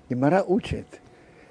[0.10, 0.88] Гемора учит,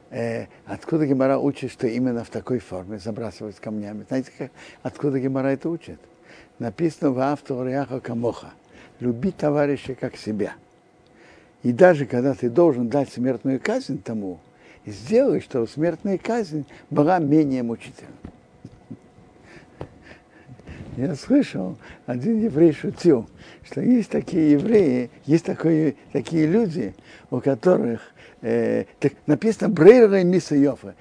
[0.08, 4.06] э, откуда Гемора учит, что именно в такой форме забрасывать камнями.
[4.08, 4.50] Знаете, как,
[4.82, 6.00] откуда Гемора это учит?
[6.58, 8.52] Написано в авториаха камоха.
[9.00, 10.54] Люби товарища как себя.
[11.62, 14.40] И даже когда ты должен дать смертную казнь тому,
[14.84, 18.10] и сделай, чтобы смертная казнь была менее мучительной.
[20.96, 23.28] Я слышал, один еврей шутил,
[23.64, 26.94] что есть такие евреи, есть такое, такие люди,
[27.30, 28.00] у которых
[28.42, 30.94] э, так написано Брейра Миса Йофа,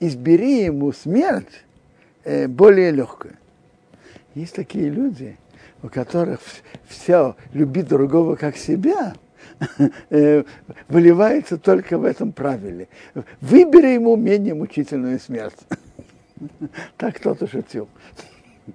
[0.00, 1.64] избери ему смерть
[2.24, 3.34] э, более легкую.
[4.34, 5.36] Есть такие люди,
[5.82, 6.40] у которых
[6.88, 9.14] все любить другого как себя–
[10.88, 12.88] выливается только в этом правиле.
[13.40, 15.58] Выбери ему менее мучительную смерть.
[16.96, 17.86] Так кто-то шутил.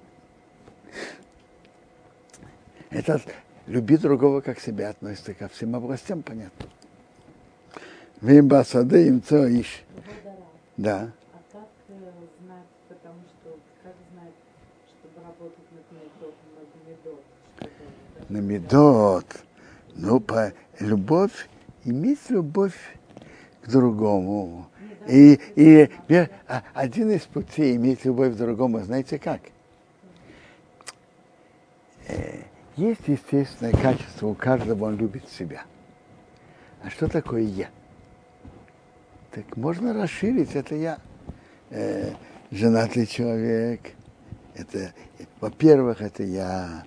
[2.90, 3.20] Это
[3.66, 6.66] люби другого как себя относится ко всем областям, понятно.
[8.20, 9.82] Вимбасады им то ищ.
[10.76, 11.10] Да.
[11.32, 11.94] А как э,
[12.44, 14.34] знать, потому что как знать,
[15.00, 16.34] чтобы работать над медот,
[18.28, 19.45] на медот?
[19.98, 21.48] Ну, по, любовь,
[21.84, 22.76] иметь любовь
[23.62, 24.68] к другому.
[25.08, 25.88] И, и
[26.48, 29.40] а, один из путей иметь любовь к другому, знаете как?
[32.08, 32.42] Э,
[32.76, 35.62] есть естественное качество у каждого, он любит себя.
[36.82, 37.68] А что такое я?
[39.30, 40.98] Так можно расширить это я.
[41.70, 42.12] Э,
[42.50, 43.80] женатый человек,
[44.54, 44.92] это,
[45.40, 46.84] во-первых, это я,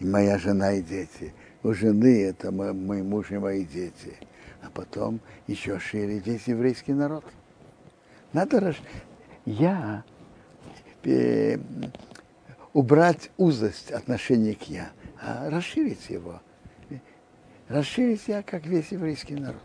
[0.00, 1.32] и моя жена и дети
[1.68, 4.14] у жены это мой, мой муж и мои дети.
[4.62, 7.24] А потом еще шире весь еврейский народ.
[8.32, 8.76] Надо раз...
[9.44, 10.02] я
[11.04, 11.58] э,
[12.72, 16.40] убрать узость отношения к я, а расширить его.
[17.68, 19.62] расширить я, как весь еврейский народ.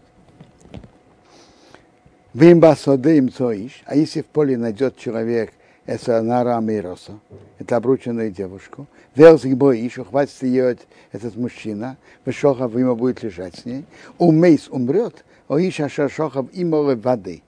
[2.34, 5.54] Вимба им цоиш, а если в поле найдет человек
[5.86, 7.20] это нара мироса,
[7.60, 10.78] это обрученную девушку, верзик боишь, ухватится ее
[11.12, 13.86] этот мужчина, вышохав ему будет лежать с ней,
[14.18, 17.42] умейс умрет, оиш ашашохав имолы воды.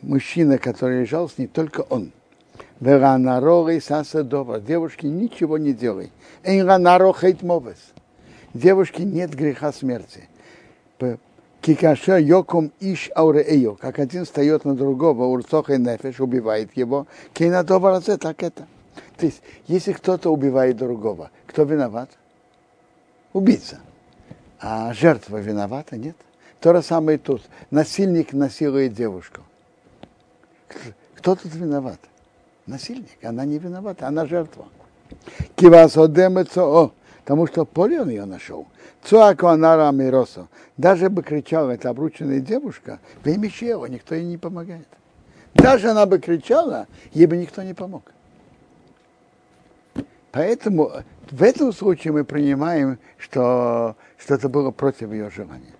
[0.00, 2.12] Мужчина, который лежал с ней, только он.
[2.80, 4.60] Веранароры саса добра.
[4.60, 6.12] Девушке ничего не делай.
[6.44, 7.92] Эйранаро хейт мовес.
[8.54, 10.28] Девушке нет греха смерти.
[11.60, 17.64] Кикаша йоком иш ауреэйо, как один встает на другого, урцоха и нефеш, убивает его, кейна
[17.64, 18.66] добразе, так это.
[19.16, 22.10] То есть, если кто-то убивает другого, кто виноват?
[23.32, 23.80] Убийца.
[24.60, 26.16] А жертва виновата, нет?
[26.60, 27.42] То же самое тут.
[27.70, 29.42] Насильник насилует девушку.
[31.14, 32.00] Кто тут виноват?
[32.66, 33.22] Насильник.
[33.22, 34.66] Она не виновата, она жертва.
[35.56, 38.66] Кивасодемецо, о, потому что поле он ее нашел.
[39.04, 40.48] Цуакуанара Миросо.
[40.76, 44.88] Даже бы кричала эта обрученная девушка, в имя чего никто ей не помогает.
[45.54, 48.12] Даже она бы кричала, ей бы никто не помог.
[50.32, 50.92] Поэтому
[51.30, 55.74] в этом случае мы принимаем, что, что это было против ее желания.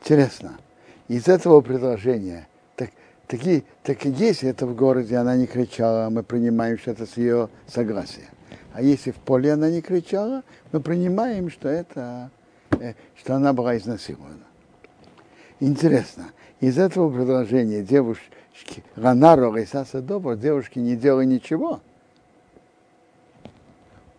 [0.00, 0.58] Интересно,
[1.08, 2.90] из этого предложения, так,
[3.26, 7.16] таки, так и если это в городе она не кричала, мы принимаем, что это с
[7.16, 8.28] ее согласия.
[8.72, 12.30] А если в поле она не кричала, мы принимаем, что это,
[12.78, 14.46] э, что она была изнасилована.
[15.60, 21.80] Интересно, из этого предложения девушки Ранару Рейсаса Добр, девушки не делай ничего.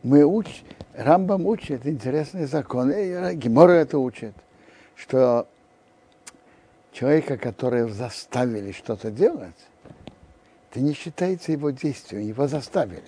[0.02, 4.34] Мы учим, Рамбам учит интересный закон, и Гемора это учит,
[4.96, 5.48] что
[6.94, 9.56] человека, которого заставили что-то делать,
[10.72, 13.04] это не считается его действием, его заставили.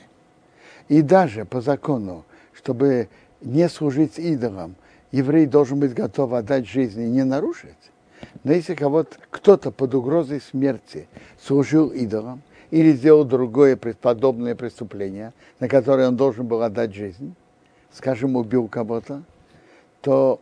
[0.90, 3.08] И даже по закону, чтобы
[3.40, 4.76] не служить идолам,
[5.12, 7.76] еврей должен быть готов отдать жизнь и не нарушить.
[8.44, 11.08] Но если кого-то, кто-то под угрозой смерти
[11.42, 17.36] служил идолам или сделал другое подобное преступление, на которое он должен был отдать жизнь,
[17.92, 19.24] скажем, убил кого-то,
[20.02, 20.40] то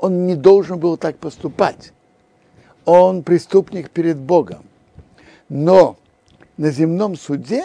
[0.00, 1.92] он не должен был так поступать.
[2.84, 4.64] Он преступник перед Богом.
[5.48, 5.96] Но
[6.56, 7.64] на земном суде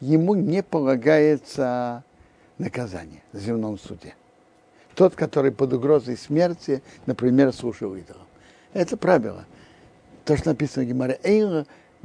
[0.00, 2.04] ему не полагается
[2.58, 4.14] наказание в земном суде.
[4.94, 8.22] Тот, который под угрозой смерти, например, слушал идолов.
[8.72, 9.44] Это правило.
[10.24, 11.20] То, что написано в Гимаре,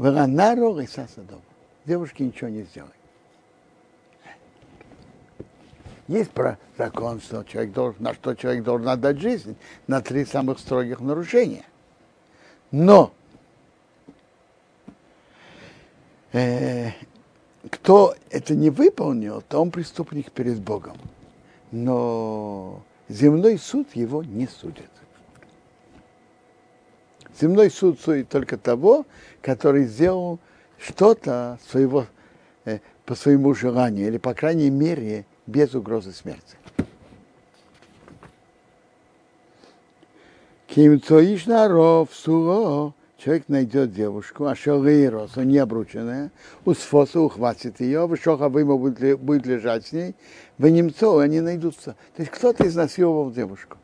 [0.02, 1.44] Варанаро, Рисасадова.
[1.86, 2.90] Девушке ничего не сделай.
[6.08, 10.58] Есть про закон, что человек должен, на что человек должен отдать жизнь, на три самых
[10.58, 11.66] строгих нарушения.
[12.72, 13.14] Но
[16.34, 16.94] э,
[17.70, 20.98] кто это не выполнил, то он преступник перед Богом.
[21.72, 24.90] Но земной суд его не судит.
[27.40, 29.06] Земной суд судит только того,
[29.42, 30.40] который сделал
[30.78, 32.06] что-то своего,
[32.66, 36.58] э, по своему желанию, или, по крайней мере, без угрозы смерти.
[40.68, 41.02] Ким
[41.68, 46.32] ров суро человек найдет девушку, а шалейрос, не обрученная,
[46.66, 50.16] у сфоса ухватит ее, в шохавыма будет, будет лежать с ней,
[50.58, 51.96] в немцов они найдутся.
[52.16, 53.78] То есть кто-то изнасиловал девушку.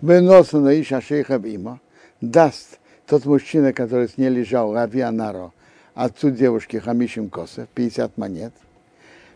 [0.00, 1.80] Выноса на Иша Шейха Бима
[2.22, 5.52] даст тот мужчина, который с ней лежал, Равианаро,
[5.94, 8.54] отцу девушки Хамишим Косов, 50 монет.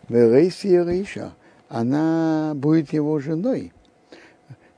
[0.08, 0.68] Верейси
[1.02, 1.32] Иша,
[1.68, 3.72] она будет его женой.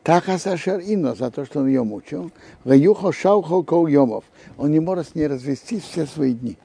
[0.02, 2.32] Тахасашер Ино, за то, что он ее мучил.
[2.64, 4.24] Гаюхо Шаухо Йомов.
[4.56, 6.56] Он не может с ней развести все свои дни.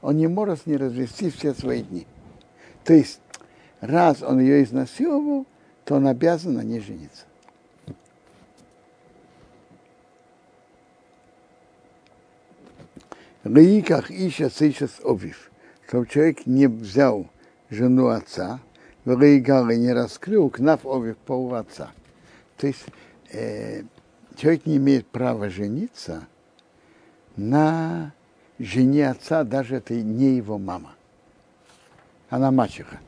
[0.00, 2.06] Он не может с ней развести все свои дни.
[2.84, 3.20] То есть,
[3.80, 5.44] раз он ее изнасиловал,
[5.84, 7.26] то он обязан на ней жениться.
[13.46, 15.50] Лииках ища сейчас овив,
[15.86, 17.26] чтобы человек не взял
[17.70, 18.60] жену отца,
[19.04, 21.92] Вейгал не раскрыл, кнаф ових пол отца.
[22.56, 22.84] То есть
[23.30, 23.84] э,
[24.36, 26.26] человек не имеет права жениться
[27.36, 28.12] на
[28.58, 30.94] жене отца, даже это не его мама.
[32.28, 32.98] Она мачеха.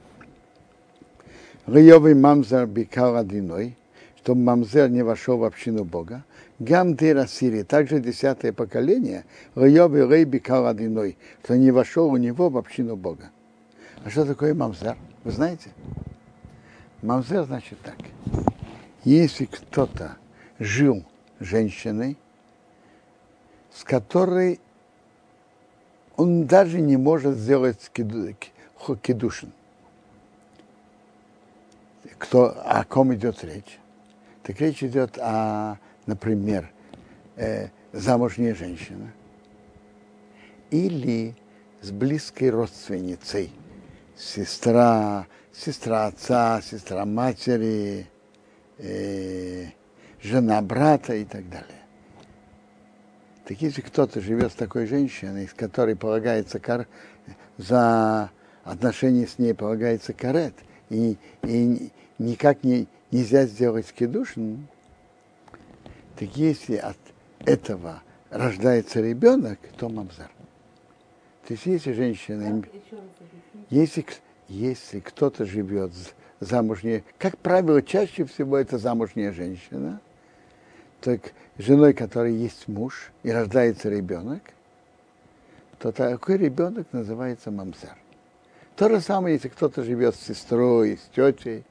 [1.66, 3.76] Райовый мамзар бикал одиной,
[4.22, 6.22] чтобы мамзер не вошел в общину Бога.
[6.59, 12.49] Гам дыра Сирии, также десятое поколение, Райовый рей бикал одиной, что не вошел у него
[12.49, 13.31] в общину Бога.
[14.05, 14.97] А что такое мамзер?
[15.23, 15.71] Вы знаете?
[17.03, 17.97] Мамзер значит так.
[19.05, 20.17] Если кто-то
[20.59, 21.05] жил
[21.39, 22.17] женщиной,
[23.73, 24.61] с которой
[26.17, 29.53] он даже не может сделать кедушин.
[32.19, 33.79] кто, о ком идет речь?
[34.43, 35.79] Так речь идет о,
[36.09, 36.73] например,
[37.37, 39.13] э, замужняя женщина
[40.71, 41.37] или
[41.83, 43.53] с близкой родственницей,
[44.17, 48.07] сестра, сестра отца, сестра матери,
[48.79, 49.67] э,
[50.23, 51.83] жена брата и так далее.
[53.47, 56.87] Так если кто-то живет с такой женщиной, с которой полагается кар...
[57.59, 58.31] за
[58.65, 60.55] отношения с ней полагается карет,
[60.89, 64.67] и, и никак не, нельзя сделать скидушин,
[66.19, 66.97] так если от
[67.45, 70.31] этого рождается ребенок, то мамзар.
[71.47, 72.64] То есть если женщина,
[73.71, 74.05] если,
[74.49, 75.93] если кто-то живет
[76.41, 80.01] замужняя, как правило, чаще всего это замужняя женщина,
[81.01, 84.43] так женой, которой есть муж, и рождается ребенок,
[85.79, 87.97] то такой ребенок называется мамзар.
[88.75, 91.62] То же самое, если кто-то живет с сестрой, с тетей,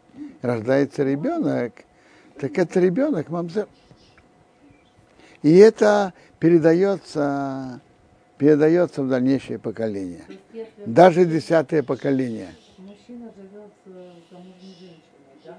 [0.41, 1.73] рождается ребенок,
[2.39, 3.67] так это ребенок мамзар.
[5.43, 7.79] И это передается,
[8.37, 10.23] передается в дальнейшее поколение.
[10.85, 12.55] Даже десятое поколение.
[12.77, 13.89] Мужчина живет с
[14.31, 15.01] замужней женщиной,
[15.45, 15.57] да?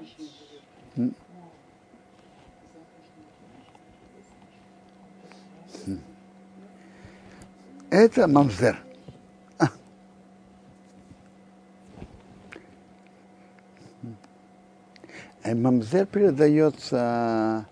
[7.90, 8.78] Это мамзер.
[15.44, 17.66] Мамзер передается,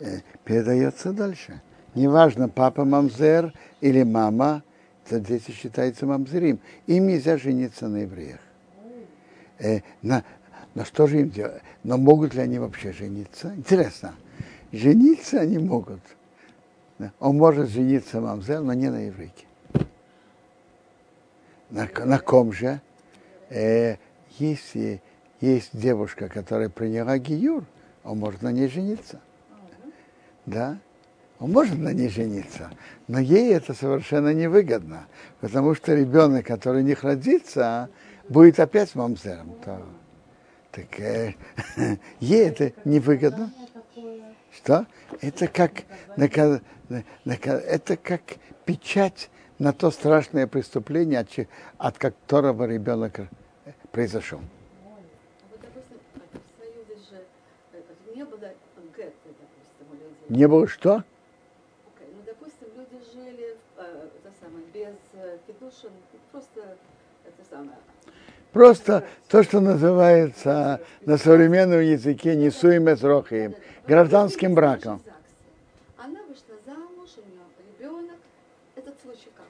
[0.00, 1.60] э, передается дальше.
[1.94, 4.62] Неважно, папа мамзер или мама,
[5.06, 6.60] это дети считаются мамзерим.
[6.86, 8.40] Им нельзя жениться на евреях.
[9.58, 10.24] Э, на,
[10.74, 11.62] на что же им делать?
[11.84, 13.52] Но могут ли они вообще жениться?
[13.54, 14.14] Интересно.
[14.72, 16.00] Жениться они могут.
[17.18, 19.46] Он может жениться мамзер, но не на еврейке.
[21.70, 22.80] На, на ком же?
[23.50, 23.96] Э,
[24.38, 25.02] если
[25.40, 27.64] есть девушка, которая приняла гиюр,
[28.04, 29.20] он может на ней жениться.
[30.46, 30.78] Да?
[31.38, 32.70] Он может на ней жениться,
[33.08, 35.06] но ей это совершенно невыгодно,
[35.40, 37.88] потому что ребенок, который не родится,
[38.28, 39.54] будет опять мамзером.
[39.64, 39.82] То,
[40.70, 41.34] так э,
[42.20, 43.52] ей это невыгодно.
[44.52, 44.86] Что?
[45.20, 45.82] Это как,
[46.16, 48.22] это как
[48.64, 51.30] печать на то страшное преступление, от,
[51.78, 53.20] от которого ребенок
[53.90, 54.40] произошел.
[60.32, 60.88] Не было что?
[60.94, 62.08] Okay.
[62.10, 65.90] Ну, допустим, люди жили э, это самое, без э, кедушин,
[66.30, 66.78] просто
[67.26, 67.76] это самое.
[68.50, 73.54] Просто то, что называется на современном языке несуем рохаем,
[73.86, 75.02] гражданским браком.
[75.98, 77.42] Она вышла замуж, у нее
[77.78, 78.16] ребенок.
[78.74, 79.44] Этот случай как?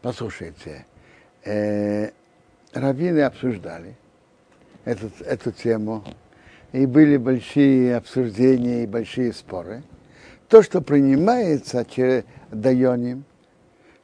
[0.00, 0.86] Послушайте,
[1.44, 2.10] э,
[2.72, 3.94] раввины обсуждали
[4.84, 6.02] эту, эту тему
[6.72, 9.82] и были большие обсуждения и большие споры.
[10.48, 13.24] То, что принимается через Дайоним,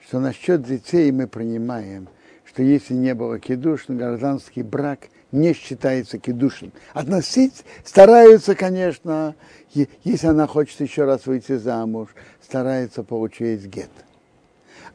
[0.01, 2.09] что насчет детей мы принимаем,
[2.45, 6.73] что если не было кедушин, гражданский брак не считается кедушин.
[6.95, 9.35] Относить стараются, конечно,
[9.75, 12.09] если она хочет еще раз выйти замуж,
[12.43, 13.91] старается получить гет.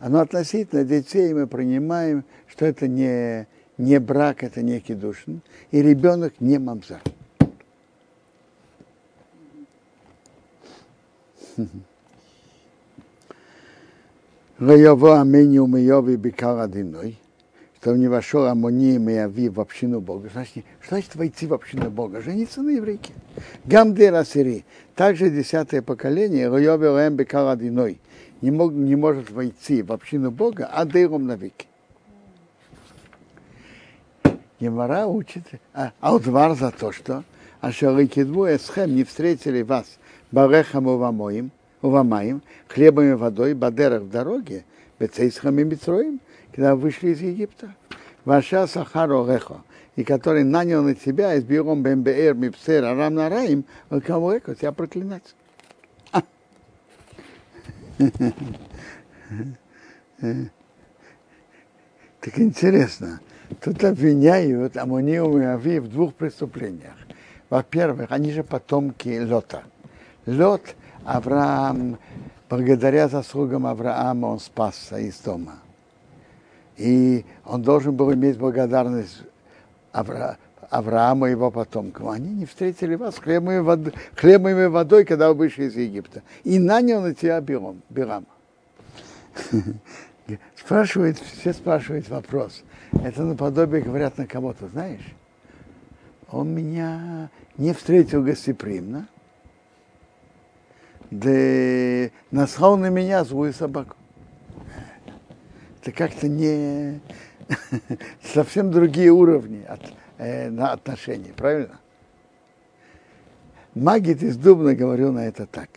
[0.02, 3.48] Но относительно детей мы принимаем, что это не,
[3.78, 7.02] не брак, это не кедушин, и ребенок не мамзар.
[14.60, 17.18] Воево Амени умеёви бикар одиной,
[17.80, 20.30] что не вошел Амони и в общину Бога.
[20.32, 22.22] Значит, что значит войти в общину Бога?
[22.22, 23.14] Жениться на еврейке.
[23.66, 24.64] Гамдер Асири,
[24.96, 28.00] также десятое поколение, Воево Лэм бикар одиной,
[28.42, 31.68] не, мог, не может войти в общину Бога, а дыром навеки.
[34.60, 35.44] Гемара учит,
[35.74, 37.26] а, Алдвар за то, что
[37.60, 39.98] Ашарики двое схем не встретили вас
[40.34, 41.52] барехам увамоим,
[41.84, 44.66] увамаим, хлебом и водой, бадерах в дороге,
[45.00, 46.20] бецейсхам и митроим,
[46.52, 47.76] когда вышли из Египта.
[48.26, 49.64] Ваша сахару рехо,
[49.96, 53.64] и который нанял на тебя из биром бембеэр мипсер арам нараим,
[54.06, 55.36] кому эко тебя проклинать.
[62.22, 63.20] Так интересно,
[63.62, 66.96] тут обвиняют Амониум и Ави в двух преступлениях.
[67.52, 69.64] Во-первых, они же потомки Лота.
[70.26, 71.98] Лед Авраам,
[72.50, 75.56] благодаря заслугам Авраама, он спасся из дома.
[76.78, 79.22] И он должен был иметь благодарность
[79.92, 80.38] Авра...
[80.70, 82.10] Авраама и его потомкам.
[82.10, 86.24] Они не встретили вас хлебом и, водой, когда вы вышли из Египта.
[86.44, 87.82] И нанял на тебя Бирам.
[87.90, 88.26] Бирам.
[90.56, 92.64] Спрашивает, все спрашивают вопрос.
[93.04, 95.14] Это наподобие говорят на кого-то, знаешь?
[96.34, 99.08] он меня не встретил гостеприимно,
[101.14, 103.96] да наслал на меня злую собаку.
[105.82, 107.00] Это как-то не
[108.24, 109.82] совсем другие уровни от,
[110.18, 111.80] э, на отношения, правильно?
[113.76, 115.70] Магит из Дубна говорил на это так.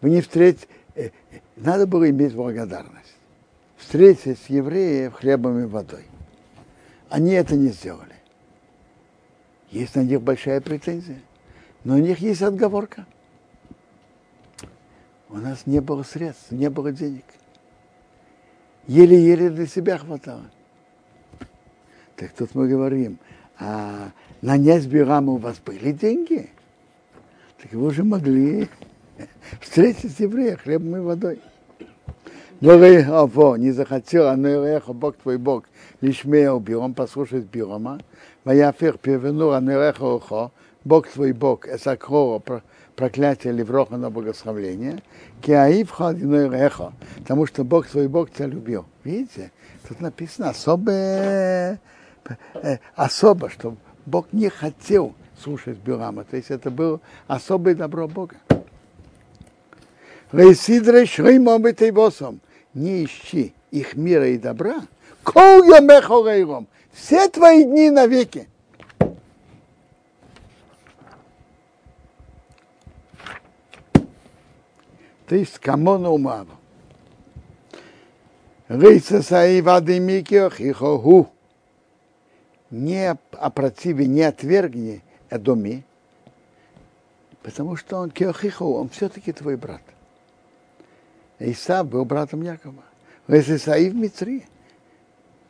[0.00, 1.10] Вы не встретите, э,
[1.56, 3.16] надо было иметь благодарность.
[3.76, 6.04] Встретиться с евреем хлебом и водой.
[7.10, 8.14] Они это не сделали.
[9.70, 11.20] Есть на них большая претензия.
[11.82, 13.06] Но у них есть отговорка.
[15.34, 17.24] У нас не было средств, не было денег.
[18.86, 20.44] Еле-еле для себя хватало.
[22.14, 23.18] Так тут мы говорим,
[23.58, 24.12] а
[24.42, 26.50] на Незбирама у вас были деньги?
[27.60, 28.68] Так вы уже могли
[29.60, 31.40] встретиться с евреем хлебом и водой.
[32.62, 35.64] Аво, не захотел, а Нереха, Бог твой Бог,
[36.00, 37.98] лишь мея Биром, послушать Бирома,
[38.44, 40.52] Ваяфир перевернул Анереха Ухо,
[40.84, 42.62] Бог твой Бог, Эсакрора,
[42.96, 45.02] проклятие Левроха на благословление,
[45.40, 48.86] Киаивха Нереха, потому что Бог твой Бог тебя любил.
[49.02, 49.50] Видите,
[49.88, 51.80] тут написано особое,
[52.94, 53.76] особо, что
[54.06, 58.36] Бог не хотел слушать Бирама, то есть это было особое добро Бога.
[60.32, 62.40] Рейсидре шреймом босом.
[62.74, 64.82] Не ищи их мира и добра.
[65.22, 68.48] Кол ямехо Все твои дни навеки.
[75.26, 76.56] То есть камона умава.
[78.68, 81.28] Рейса саи вады микиох и хоху.
[82.70, 85.84] Не опротиви, не отвергни Эдоми,
[87.42, 89.82] потому что он киохихо, он все-таки твой брат.
[91.38, 92.82] Исав был братом Якова.
[93.28, 94.46] Если Саив Мицри,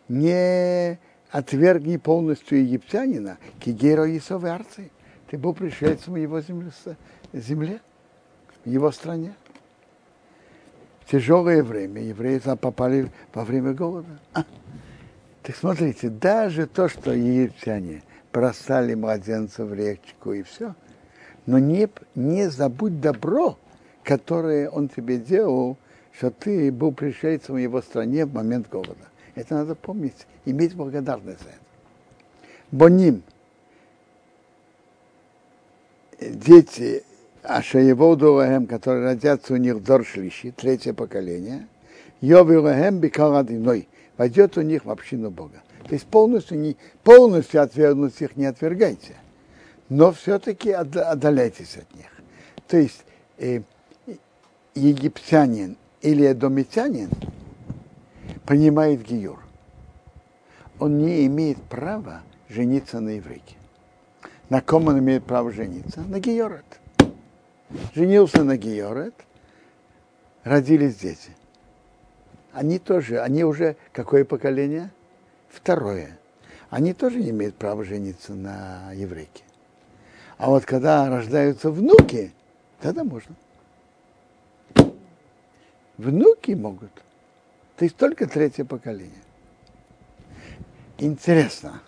[0.08, 0.98] не
[1.30, 4.90] отвергни полностью египтянина, кигеро Исов Арции.
[5.30, 6.70] Ты был пришельцем его земле,
[7.32, 7.80] земле,
[8.64, 9.34] его стране.
[11.10, 14.18] Тяжелое время евреи там попали во время голода.
[14.32, 14.44] А,
[15.42, 18.02] так смотрите, даже то, что египтяне
[18.32, 20.74] бросали младенцев в речку и все,
[21.46, 23.58] но не, не забудь добро,
[24.02, 25.76] которое он тебе делал,
[26.16, 28.96] что ты был пришельцем в его стране в момент голода.
[29.34, 31.58] Это надо помнить, иметь благодарность за это.
[32.70, 33.22] Боним,
[36.20, 37.04] дети
[37.44, 41.68] Ашаево Дураем, которые родятся у них Доршлищи, третье поколение,
[42.22, 43.86] Йовилахем Бикаладиной,
[44.16, 45.62] войдет у них в общину Бога.
[45.86, 49.16] То есть полностью, не, полностью отвергнуть их не отвергайте,
[49.90, 52.06] но все-таки отдаляйтесь от них.
[52.66, 53.04] То есть
[53.36, 53.60] э,
[54.74, 57.10] египтянин или эдомитянин
[58.46, 59.40] принимает гиюр.
[60.78, 63.56] Он не имеет права жениться на еврейке.
[64.48, 66.00] На ком он имеет право жениться?
[66.08, 66.64] На гиорет.
[67.94, 69.14] Женился на гиорет,
[70.44, 71.30] родились дети.
[72.52, 74.90] Они тоже, они уже какое поколение?
[75.48, 76.18] Второе.
[76.70, 79.44] Они тоже не имеют права жениться на еврейке.
[80.38, 82.32] А вот когда рождаются внуки,
[82.80, 83.34] тогда можно
[85.98, 86.92] внуки могут.
[87.76, 89.22] То есть только третье поколение.
[90.98, 91.82] Интересно,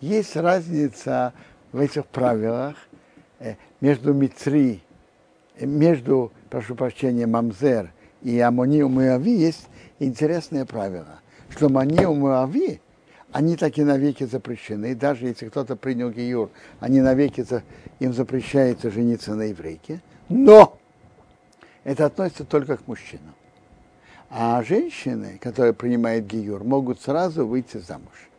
[0.00, 1.32] есть разница
[1.70, 2.76] в этих правилах
[3.38, 4.91] э, между Мицри, э,
[5.60, 7.92] между, прошу прощения, Мамзер
[8.22, 12.80] и Амони Умуави есть интересное правило, что Амони Умуави,
[13.32, 16.50] они таки навеки запрещены, даже если кто-то принял Гиюр,
[16.80, 17.44] они навеки,
[17.98, 20.78] им запрещается жениться на еврейке, но
[21.84, 23.34] это относится только к мужчинам.
[24.30, 28.30] А женщины, которые принимают гиюр, могут сразу выйти замуж.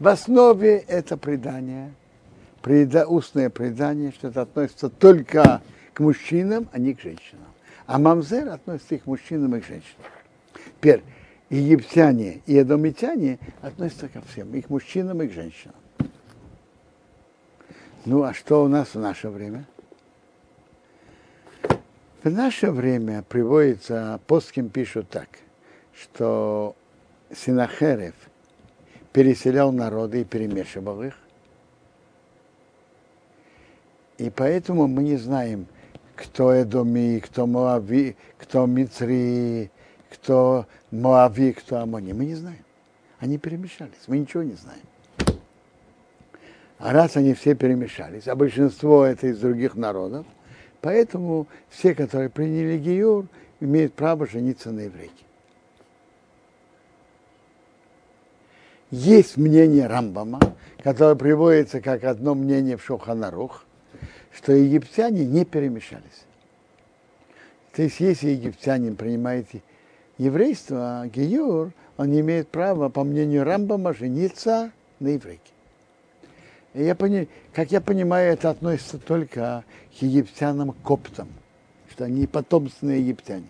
[0.00, 1.92] В основе это предание,
[2.60, 5.62] преда, устное предание, что это относится только
[5.98, 7.48] мужчинам, а не к женщинам.
[7.86, 10.04] А мамзер относится и к мужчинам, и к женщинам.
[10.76, 11.02] Теперь
[11.50, 15.76] египтяне и эдомитяне относятся ко всем, и к мужчинам, и к женщинам.
[18.04, 19.66] Ну, а что у нас в наше время?
[22.22, 25.28] В наше время приводится, постским пишут так,
[25.94, 26.74] что
[27.34, 28.14] Синахерев
[29.12, 31.14] переселял народы и перемешивал их.
[34.18, 35.66] И поэтому мы не знаем,
[36.18, 39.70] кто Эдоми, кто Моави, кто Мицри,
[40.10, 42.12] кто Моави, кто Амони.
[42.12, 42.64] Мы не знаем.
[43.18, 44.06] Они перемешались.
[44.06, 45.40] Мы ничего не знаем.
[46.78, 50.24] А раз они все перемешались, а большинство это из других народов,
[50.80, 53.26] Поэтому все, которые приняли Гиюр,
[53.60, 55.24] имеют право жениться на еврейке.
[58.90, 60.40] есть мнение Рамбама,
[60.82, 63.64] которое приводится как одно мнение в Шоханарух,
[64.38, 66.24] что египтяне не перемешались.
[67.72, 69.46] То есть, если египтянин принимает
[70.16, 74.70] еврейство, а Геюр, он не имеет права, по мнению Рамбама, жениться
[75.00, 75.50] на еврейке.
[76.72, 79.64] Я пони, как я понимаю, это относится только
[79.98, 81.28] к египтянам-коптам,
[81.90, 83.48] что они потомственные египтяне.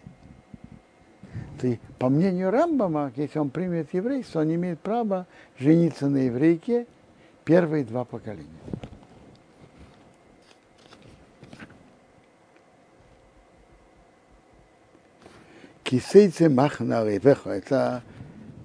[1.60, 5.26] То есть, по мнению Рамбама, если он примет еврейство, он имеет право
[5.58, 6.86] жениться на еврейке
[7.44, 8.46] первые два поколения.
[15.88, 18.02] Кисейце махна ревеха, это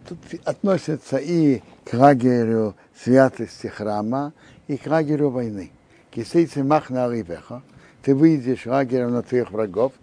[0.09, 4.33] тут относится и к лагерю святости храма,
[4.67, 5.71] и к лагерю войны.
[6.11, 7.61] Кисейце махна ревеха,
[8.01, 9.93] ты выйдешь лагерем на твоих врагов,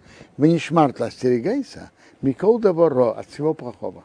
[0.57, 1.91] шмарт остерегайся,
[2.23, 4.03] Микол Добро от всего плохого.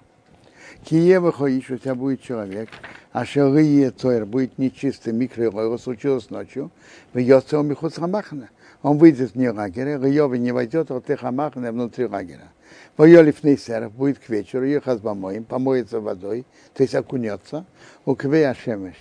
[0.84, 2.68] Киева Хоиш, у тебя будет человек,
[3.12, 6.70] а Шелые Тойр будет нечистым, микро его случилось ночью,
[7.14, 8.50] в Йоцел Михуц Хамахна.
[8.87, 12.53] Он выйдет вне лагеря, Райови не войдет от Хамахна внутри лагеря.
[12.97, 17.64] Воелив Нейсеров будет к вечеру, ехать помоем, помоется водой, то есть окунется,
[18.05, 18.95] у Квея Шемеш.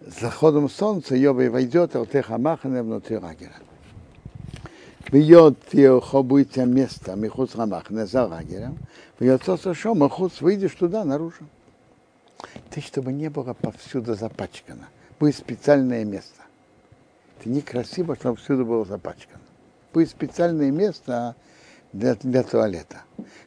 [0.00, 3.54] С заходом солнца Йоби войдет от Хамахна внутри лагеря.
[5.12, 5.56] Бьет
[6.24, 8.76] будет место, Михуц Рамахна, за лагерем,
[9.20, 11.44] Бьется шо, Махуц, выйдешь туда, наружу.
[12.70, 14.88] Ты, чтобы не было повсюду запачкано.
[15.20, 16.43] Будет специальное место.
[17.44, 19.42] Это некрасиво, чтобы всюду было запачкано.
[19.92, 21.36] Будет специальное место
[21.92, 23.02] для, для туалета.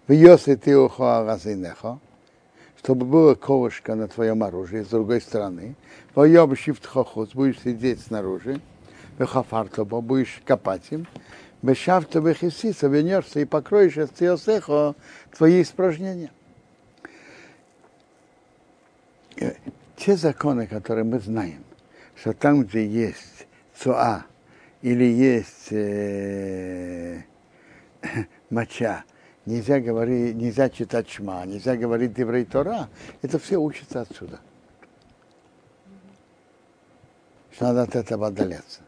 [0.07, 1.99] В Йосе ты ухоаразинехо,
[2.77, 5.73] чтобы было колышко на твоем оружии с другой стороны.
[6.13, 8.61] В Йобшифт хохус будешь сидеть снаружи.
[9.17, 11.07] В Хафартобо будешь копать им.
[11.63, 14.93] Бешавта бехисиса, вернешься и покроешь из Тиосехо
[15.35, 16.29] твои испражнения.
[19.95, 21.63] Те законы, которые мы знаем,
[22.15, 23.36] что там, где есть
[23.79, 24.25] цуа
[24.81, 27.21] или есть э,
[28.49, 29.03] моча,
[29.45, 32.89] нельзя говорить, нельзя читать шма, нельзя говорить Деврей Тора,
[33.21, 34.39] это все учится отсюда.
[37.51, 38.81] Что надо от этого отдаляться.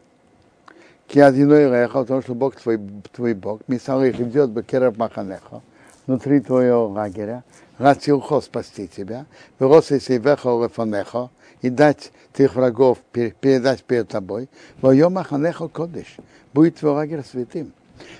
[1.08, 2.78] Киадиной реха, потому что Бог твой,
[3.12, 5.60] твой Бог, мисал их идет бекеров маханеха,
[6.06, 7.42] внутри твоего лагеря,
[7.78, 9.26] рацилхо спасти тебя,
[9.58, 11.30] вырос из веха лефанеха,
[11.62, 14.48] и дать тех врагов, передать перед тобой,
[14.80, 16.16] воем маханеха кодыш,
[16.52, 17.72] будет твой лагерь святым.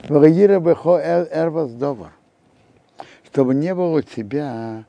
[0.08, 2.12] Бехо эрвас довар,
[3.24, 4.84] чтобы не было у тебя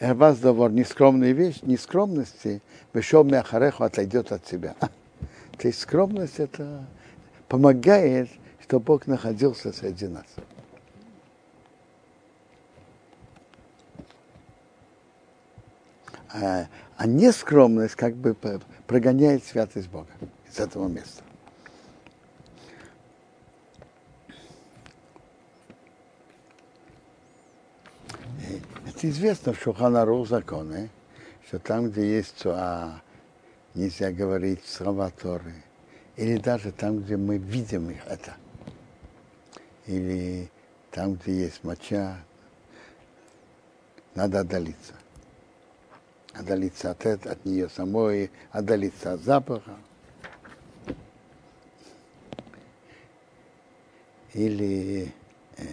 [0.00, 2.62] эрвас довар, нескромная вещь, нескромности,
[2.92, 4.74] вешел мяхареху отойдет от тебя.
[5.58, 6.84] То есть скромность это
[7.48, 8.28] помогает,
[8.60, 10.26] что Бог находился среди нас.
[16.32, 16.66] А,
[16.96, 18.34] а нескромность как бы
[18.86, 20.10] прогоняет святость Бога
[20.48, 21.22] из этого места.
[28.86, 30.90] Это известно в Шуханару законы,
[31.46, 33.02] что там, где есть цуа,
[33.74, 35.54] нельзя говорить слова Торы.
[36.16, 38.34] Или даже там, где мы видим их это.
[39.86, 40.50] Или
[40.90, 42.16] там, где есть моча,
[44.14, 44.94] надо отдалиться.
[46.38, 49.76] Отдалиться от, от нее самой, отдалиться от запаха.
[54.34, 55.12] Или
[55.56, 55.64] э,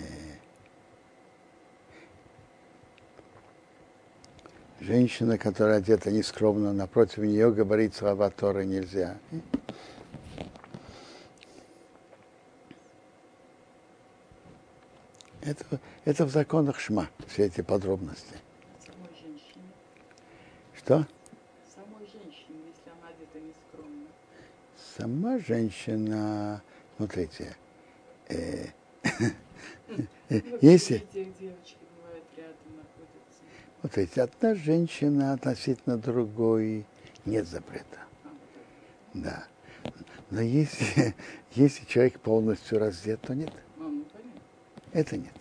[4.84, 9.18] Женщина, которая одета нескромно, напротив нее говорить слова Торы нельзя.
[15.42, 18.36] Это, это в законах Шма, все эти подробности.
[20.84, 21.08] Что?
[21.74, 24.08] Самой женщине, если она одета нескромно.
[24.98, 26.62] Сама женщина,
[26.98, 27.56] смотрите,
[28.28, 28.68] э,
[29.90, 30.08] Ну,
[30.62, 31.08] если,
[33.82, 36.86] вот эти одна женщина относительно другой
[37.26, 38.00] нет запрета.
[38.26, 38.30] А,
[39.14, 39.48] Да.
[40.32, 41.16] Но если,
[41.52, 43.54] если человек полностью раздет, то нет.
[43.78, 44.06] ну.
[44.92, 45.34] Это нет.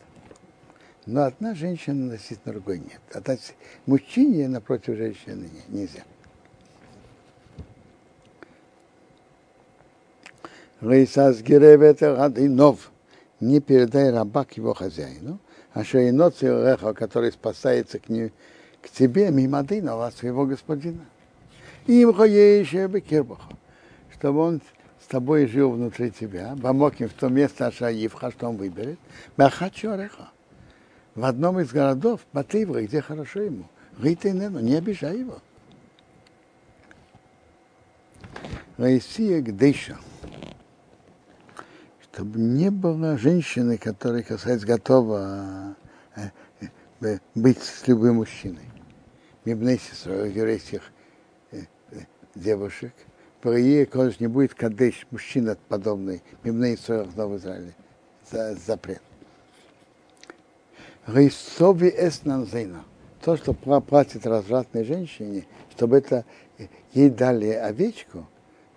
[1.06, 3.00] Но одна женщина относительно другой нет.
[3.12, 3.20] А
[3.86, 6.04] мужчине напротив женщины не- нельзя.
[10.80, 12.90] Рейсас Геревета Радинов.
[13.40, 15.40] Не передай раба к его хозяину,
[15.72, 18.28] а что и реха, который спасается к, не,
[18.80, 19.32] к тебе,
[19.64, 21.04] дынова своего господина.
[21.88, 23.56] Им хоееше бекирбаха,
[24.12, 24.62] чтобы он
[25.02, 29.00] с тобой жил внутри тебя, помог им в то место Ашаивха, что он выберет,
[29.36, 30.30] Махачу Ореха.
[31.14, 35.38] В одном из городов, Батывра, где хорошо ему, Ритейнену, не обижай его.
[38.78, 39.98] Раисия Гдейша.
[42.00, 45.76] Чтобы не было женщины, которая, касается, готова
[46.16, 46.30] э,
[47.02, 48.68] э, быть с любым мужчиной.
[49.44, 50.82] Мибнесис, еврейских
[51.50, 51.60] э,
[52.34, 52.94] девушек.
[53.44, 57.74] Ей, конечно, не будет кадеш, мужчина подобный, мибней в Израиле.
[58.30, 59.02] За, запрет.
[61.06, 62.84] Рейсови эснанзейна.
[63.24, 65.46] То, что платит развратной женщине,
[65.76, 66.24] чтобы это
[66.92, 68.26] ей дали овечку,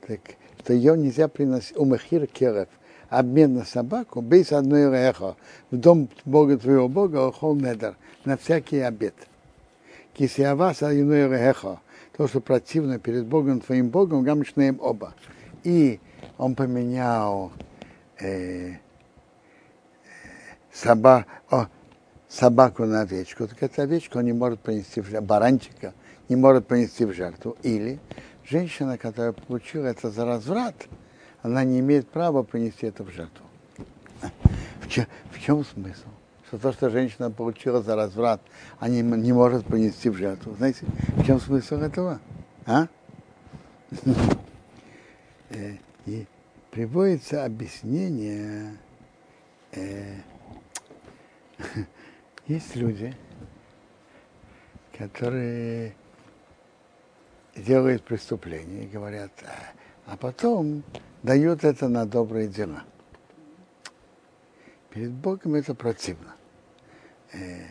[0.07, 0.19] так,
[0.63, 1.77] то ее нельзя приносить.
[1.77, 2.67] У Махир Керев
[3.09, 5.35] обмен на собаку, без одной рехо,
[5.71, 9.15] в дом Бога твоего Бога, хол недер, на всякий обед.
[10.13, 11.79] Кисиавас иной рехо,
[12.17, 15.13] то, что противно перед Богом, твоим Богом, гамшнеем оба.
[15.63, 15.99] И
[16.37, 17.51] он поменял
[18.19, 18.75] э,
[21.49, 21.67] о,
[22.29, 25.93] собаку на овечку, так эта овечка не может принести в жертву, баранчика
[26.29, 27.57] не может принести в жертву.
[27.63, 27.99] Или
[28.43, 30.75] женщина, которая получила это за разврат,
[31.41, 33.45] она не имеет права принести это в жертву.
[34.81, 36.07] В чем, в чем смысл?
[36.47, 38.41] Что то, что женщина получила за разврат,
[38.79, 40.53] она не, не может принести в жертву.
[40.55, 40.85] Знаете,
[41.17, 42.19] в чем смысл этого?
[42.65, 42.87] А?
[45.49, 45.73] Э,
[46.05, 46.25] и
[46.71, 48.77] приводится объяснение.
[49.71, 50.17] Э,
[52.47, 53.15] есть люди,
[54.97, 55.95] которые
[57.55, 60.83] делают преступления и говорят, а, а потом
[61.23, 62.83] дают это на добрые дела.
[64.91, 66.35] Перед Богом это противно.
[67.33, 67.65] Э,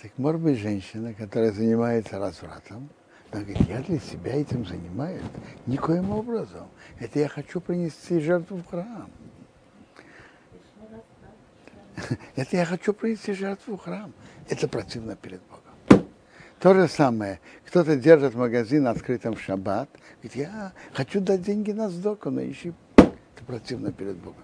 [0.00, 2.88] так может быть женщина, которая занимается развратом,
[3.30, 5.22] она говорит, я для себя этим занимаюсь.
[5.66, 6.68] Никоим образом.
[6.98, 9.10] Это я хочу принести жертву в храм.
[12.36, 14.12] Это я хочу принести жертву в храм.
[14.48, 16.06] Это противно перед Богом.
[16.58, 19.88] То же самое, кто-то держит магазин открытым в шаббат,
[20.22, 22.72] говорит, я хочу дать деньги на сдоку, но ищи.
[22.96, 24.42] Это противно перед Богом.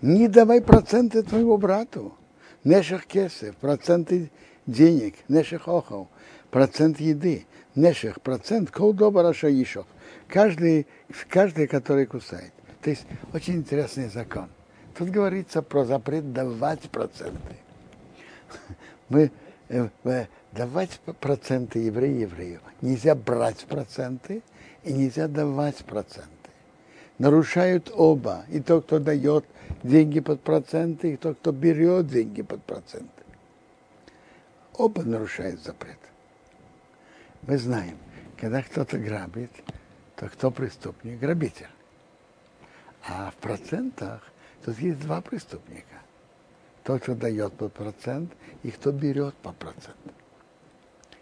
[0.00, 2.16] Не давай проценты твоему брату.
[2.64, 4.30] Неших кесов, проценты
[4.66, 6.08] денег, неших охов,
[6.52, 9.86] процент еды, неших процент, кол добра шаишов
[10.28, 10.86] каждый,
[11.28, 12.52] каждый, который кусает.
[12.82, 14.48] То есть очень интересный закон.
[14.96, 17.56] Тут говорится про запрет давать проценты.
[19.08, 19.30] Мы
[19.68, 22.60] э, э, давать проценты еврею еврею.
[22.82, 24.42] Нельзя брать проценты
[24.84, 26.28] и нельзя давать проценты.
[27.18, 28.44] Нарушают оба.
[28.50, 29.44] И тот, кто дает
[29.82, 33.08] деньги под проценты, и тот, кто берет деньги под проценты.
[34.74, 36.01] Оба нарушают запрет.
[37.42, 37.98] Мы знаем,
[38.36, 39.50] когда кто-то грабит,
[40.16, 41.18] то кто преступник?
[41.18, 41.68] Грабитель.
[43.08, 44.22] А в процентах
[44.64, 46.00] тут есть два преступника.
[46.84, 48.32] Тот, кто дает по процент,
[48.62, 50.12] и кто берет по проценту.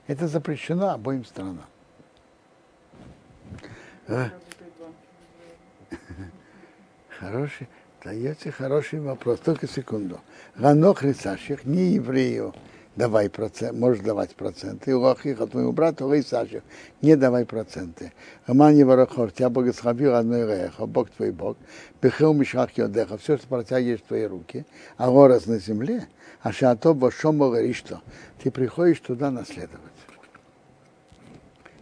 [0.06, 1.66] Это запрещено обоим сторонам.
[4.08, 4.30] А?
[7.08, 7.68] Хороший,
[8.02, 10.20] даете хороший вопрос, только секунду.
[10.56, 12.54] Ганох Рисаших, не еврею,
[13.00, 14.94] давай процент, можешь давать проценты.
[14.94, 16.62] У Ахиха, твоему брату, Лейсашев,
[17.00, 18.12] не давай проценты.
[18.46, 21.56] Амани Варахор, тебя благословил одной реха, Бог твой Бог,
[22.02, 24.66] Бехил Мишах Йодеха, все, что протягиваешь в твои руки,
[24.98, 26.08] а город на земле,
[26.42, 28.02] а шато говоришь, что
[28.42, 29.80] ты приходишь туда наследовать.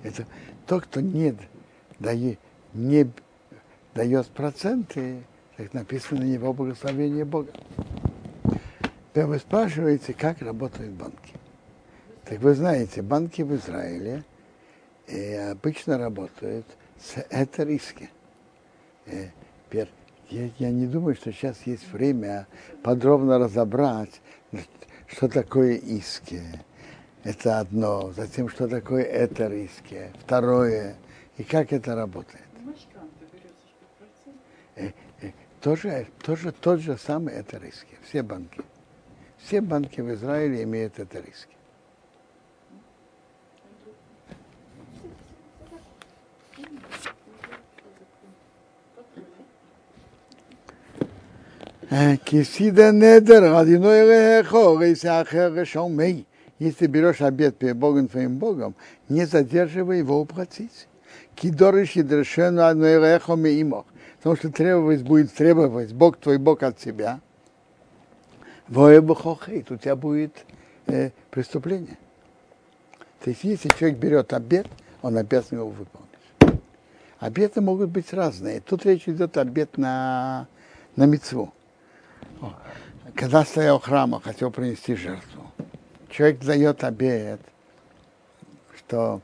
[0.04, 0.24] Это
[0.68, 1.36] то, кто не
[1.98, 2.38] дает,
[2.74, 3.10] не
[3.92, 5.24] дает проценты,
[5.56, 7.50] так написано на него благословение Бога.
[9.26, 11.34] Вы спрашиваете, как работают банки.
[12.24, 14.22] Так вы знаете, банки в Израиле
[15.06, 16.66] э, обычно работают
[17.00, 18.10] с это риски.
[19.06, 19.28] Э,
[19.70, 22.46] я, я не думаю, что сейчас есть время
[22.82, 24.20] подробно разобрать,
[25.08, 26.42] что такое иски.
[27.24, 28.12] Это одно.
[28.12, 30.12] Затем, что такое это риски.
[30.20, 30.96] Второе.
[31.38, 32.44] И как это работает.
[34.76, 34.90] Э,
[35.60, 37.96] тоже, тоже тот же самый это риски.
[38.04, 38.60] Все банки.
[39.44, 41.54] Все банки в Израиле имеют это риски.
[52.24, 53.44] Кисида недер.
[56.58, 58.74] Если берешь обед перед Богом твоим Богом,
[59.08, 60.88] не задерживай его уплатить.
[61.34, 63.86] Кидориш и дрешену одной рехо мимо.
[64.18, 67.20] Потому что требовать будет требовать Бог твой Бог от себя–
[68.68, 70.44] Воебухохейт, у тебя будет
[70.86, 71.96] э, преступление.
[73.20, 74.66] То есть, если человек берет обед,
[75.02, 76.08] он обязан его выполнить.
[77.18, 78.60] Обеты могут быть разные.
[78.60, 80.46] Тут речь идет обет на,
[80.96, 81.52] на мецву.
[83.14, 85.50] Когда стоял храм, хотел принести жертву.
[86.10, 87.40] Человек дает обед,
[88.76, 89.20] что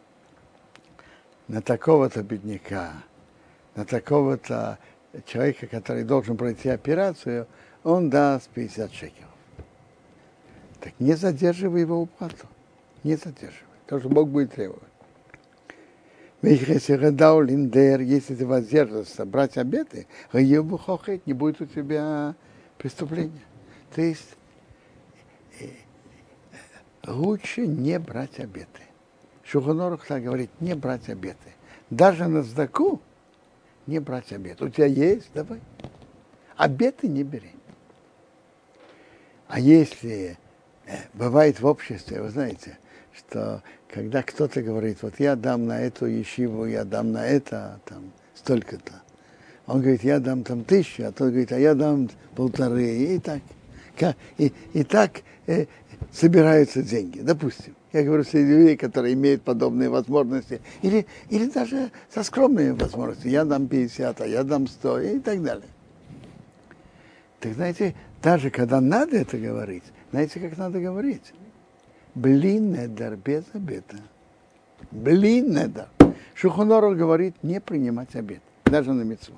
[1.47, 2.93] на такого-то бедняка,
[3.77, 4.79] на такого-то
[5.27, 7.47] человека, который должен пройти операцию,
[7.85, 9.34] он даст 50 шекелов.
[10.85, 12.47] Так не задерживай его уплату.
[13.05, 13.55] Не задерживай.
[13.87, 14.83] То, что Бог будет требовать.
[16.43, 22.35] Если ты воздержишься брать обеты, не будет у тебя
[22.77, 23.41] преступления.
[23.95, 24.37] То есть
[25.59, 25.69] э,
[27.07, 28.83] лучше не брать обеты.
[29.43, 31.55] Шуханорух так говорит, не брать обеты.
[31.89, 33.01] Даже на сдаку
[33.87, 34.67] не брать обеты.
[34.67, 35.63] У тебя есть, давай.
[36.59, 37.53] Обеты не бери.
[39.49, 40.37] А если
[41.15, 42.79] бывает в обществе, вы знаете,
[43.17, 48.13] что когда кто-то говорит, вот я дам на эту ешиву, я дам на это, там,
[48.35, 48.93] столько-то.
[49.67, 53.41] Он говорит, я дам там тысячу, а тот говорит, а я дам полторы, и так.
[54.39, 55.67] И, и так э,
[56.13, 57.77] собираются деньги, допустим.
[57.93, 63.31] Я говорю среди людей, которые имеют подобные возможности, или, или даже со скромными возможностями.
[63.31, 65.69] Я дам 50, а я дам 100 и так далее.
[67.39, 69.85] Так знаете, даже когда надо это говорить,
[70.15, 71.35] знаете, как надо говорить?
[72.15, 73.97] Блин, недер, без обета.
[74.93, 75.89] Блин, недер.
[76.35, 79.33] Шухоноров говорит не принимать обед, даже на мецу.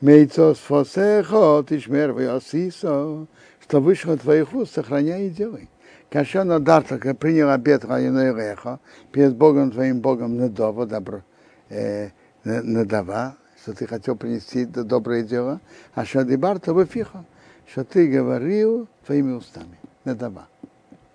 [0.00, 3.26] Мейцос фосехо, тишмер вясисо,
[3.60, 5.68] что вышло твоих уст, сохраняй и делай.
[6.08, 8.80] Кашо надар, как принял обед реха,
[9.12, 11.20] перед Богом твоим Богом недово, добро,
[11.68, 12.08] э,
[12.44, 15.60] недава, что ты хотел принести доброе дело,
[15.92, 17.26] а что дебарта выфиха,
[17.70, 20.48] что ты говорил твоими устами, недава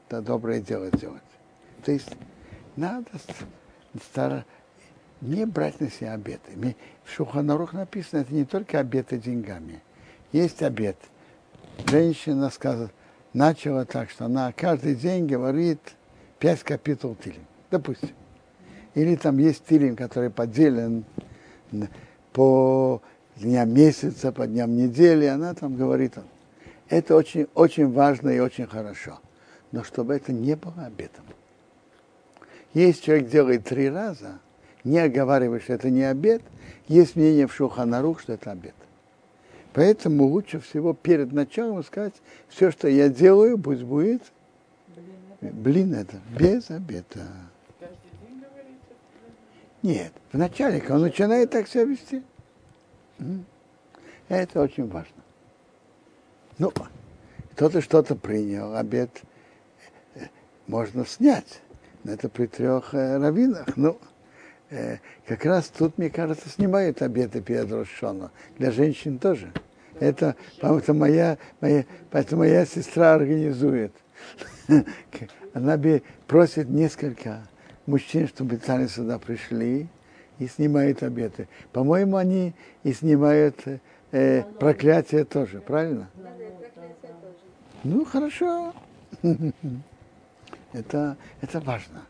[0.07, 1.21] это доброе дело делать.
[1.83, 2.09] То есть
[2.75, 3.09] надо
[4.11, 4.45] стараться
[5.21, 6.75] не брать на себя обеты.
[7.03, 9.81] В Шуханарух написано, это не только обеты деньгами.
[10.31, 10.97] Есть обет.
[11.87, 12.91] Женщина сказала,
[13.33, 15.79] начала так, что она каждый день говорит
[16.39, 17.45] пять капитул тилим.
[17.71, 18.11] Допустим.
[18.93, 21.05] Или там есть тилим, который поделен
[22.31, 23.01] по
[23.35, 26.13] дням месяца, по дням недели, она там говорит.
[26.89, 29.19] Это очень, очень важно и очень хорошо
[29.75, 31.25] но чтобы это не было обетом.
[32.73, 34.39] Если человек делает три раза,
[34.85, 36.41] не оговаривая, что это не обед,
[36.87, 38.73] есть мнение в Шуханарух, что это обед.
[39.73, 42.13] Поэтому лучше всего перед началом сказать,
[42.47, 44.21] все, что я делаю, пусть будет
[45.41, 47.27] блин это, без обета.
[49.81, 52.23] Нет, вначале, он начинает так себя вести.
[54.29, 55.24] Это очень важно.
[56.57, 56.71] Ну,
[57.53, 59.09] кто-то что-то принял, обед–
[60.67, 61.61] можно снять.
[62.03, 63.65] Но это при трех э, раввинах.
[63.75, 63.97] Ну,
[64.69, 64.97] э,
[65.27, 68.31] как раз тут, мне кажется, снимают обеты перед Рошону.
[68.57, 69.51] Для женщин тоже.
[69.99, 73.93] Это, по-моему, моя, моя, поэтому моя сестра организует.
[75.53, 75.79] Она
[76.27, 77.47] просит несколько
[77.85, 79.87] мужчин, чтобы сами сюда пришли
[80.37, 81.47] и снимают обеты.
[81.71, 82.53] По-моему, они
[82.83, 83.63] и снимают
[84.11, 86.09] э, проклятие тоже, правильно?
[87.83, 88.73] Ну, хорошо.
[90.73, 92.01] Это, это важно.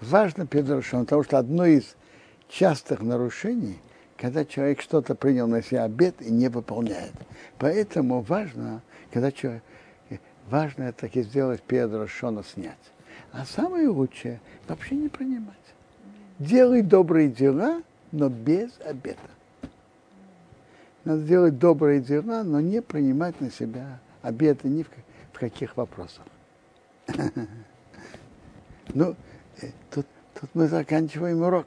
[0.00, 1.96] Важно перед Рошоном, потому что одно из
[2.48, 3.80] частых нарушений,
[4.16, 7.14] когда человек что-то принял на себя обед и не выполняет.
[7.58, 9.62] Поэтому важно, когда человек,
[10.48, 12.76] важно это таки сделать перед Рошона снять.
[13.32, 15.56] А самое лучшее вообще не принимать.
[16.38, 17.82] Делай добрые дела,
[18.12, 19.30] но без обета.
[21.06, 24.88] Надо делать добрые дела, но не принимать на себя обеты ни в,
[25.32, 26.24] каких вопросах.
[28.94, 29.16] Ну,
[29.60, 30.06] э, тут,
[30.40, 31.66] тут мы заканчиваем урок.